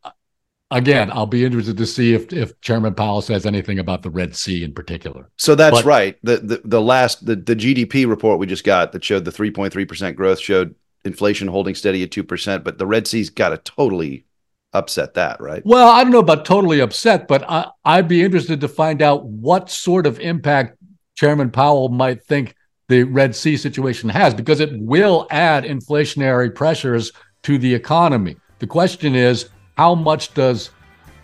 again, 0.71 1.11
I'll 1.13 1.27
be 1.27 1.45
interested 1.45 1.77
to 1.77 1.87
see 1.87 2.15
if 2.15 2.33
if 2.33 2.61
Chairman 2.61 2.95
Powell 2.95 3.23
says 3.23 3.47
anything 3.47 3.79
about 3.79 4.03
the 4.03 4.11
Red 4.11 4.37
Sea 4.37 4.65
in 4.65 4.73
particular. 4.73 5.31
So 5.37 5.55
that's 5.55 5.79
but, 5.79 5.85
right. 5.85 6.17
The, 6.23 6.39
the 6.39 6.63
the 6.65 6.81
last 6.81 7.25
the, 7.25 7.37
the 7.37 7.57
GDP 7.57 8.09
report 8.09 8.39
we 8.39 8.47
just 8.47 8.65
got 8.65 8.93
that 8.93 9.05
showed 9.05 9.25
the 9.25 9.31
3.3 9.31 9.89
percent 9.89 10.17
growth 10.17 10.41
showed 10.41 10.75
inflation 11.09 11.49
holding 11.49 11.75
steady 11.75 12.05
at 12.05 12.13
two 12.13 12.23
percent, 12.23 12.63
but 12.63 12.79
the 12.79 12.87
Red 12.87 13.09
Sea's 13.09 13.31
got 13.31 13.49
to 13.49 13.59
totally 13.59 14.27
upset 14.73 15.15
that, 15.15 15.41
right? 15.41 15.63
Well, 15.65 15.89
I 15.89 16.05
don't 16.05 16.13
know 16.13 16.19
about 16.21 16.45
totally 16.45 16.79
upset, 16.81 17.27
but 17.27 17.43
I, 17.49 17.67
I'd 17.85 18.07
be 18.07 18.23
interested 18.23 18.61
to 18.61 18.69
find 18.69 19.03
out 19.03 19.25
what 19.25 19.71
sort 19.71 20.07
of 20.07 20.21
impact 20.21 20.77
Chairman 21.17 21.51
Powell 21.51 21.89
might 21.89 22.23
think 22.23 22.55
the 22.89 23.03
Red 23.03 23.35
Sea 23.35 23.57
situation 23.57 24.09
has, 24.09 24.35
because 24.35 24.61
it 24.61 24.71
will 24.79 25.27
add 25.31 25.65
inflationary 25.65 26.55
pressures 26.55 27.13
to 27.43 27.59
the 27.59 27.75
economy. 27.75 28.37
The 28.61 28.67
question 28.67 29.15
is, 29.15 29.49
how 29.77 29.95
much 29.95 30.35
does 30.35 30.71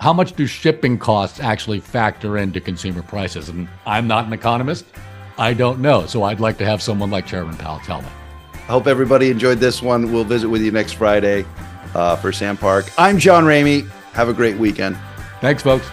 how 0.01 0.12
much 0.12 0.35
do 0.35 0.47
shipping 0.47 0.99
costs 0.99 1.41
actually 1.41 1.80
factor 1.80 2.39
into 2.39 2.61
consumer 2.61 3.03
prices? 3.03 3.49
And 3.49 3.68
I'm 3.87 4.07
not 4.07 4.26
an 4.26 4.32
economist. 4.32 4.85
I 5.39 5.55
don't 5.55 5.80
know. 5.80 6.07
So 6.07 6.24
I'd 6.24 6.41
like 6.41 6.59
to 6.59 6.66
have 6.66 6.82
someone 6.82 7.11
like 7.11 7.26
Chairman 7.26 7.57
Powell 7.57 7.80
tell 7.80 8.03
me. 8.03 8.09
I 8.67 8.73
hope 8.73 8.87
everybody 8.87 9.31
enjoyed 9.31 9.59
this 9.59 9.83
one. 9.83 10.11
We'll 10.11 10.25
visit 10.25 10.49
with 10.49 10.62
you 10.62 10.71
next 10.71 10.93
Friday 10.93 11.45
uh, 11.95 12.17
for 12.17 12.33
Sam 12.33 12.57
Park. 12.57 12.91
I'm 12.97 13.19
John 13.19 13.45
Ramey. 13.45 13.87
Have 14.15 14.31
a 14.31 14.33
great 14.33 14.57
weekend. 14.57 14.97
Thanks, 15.43 15.62
folks. 15.62 15.87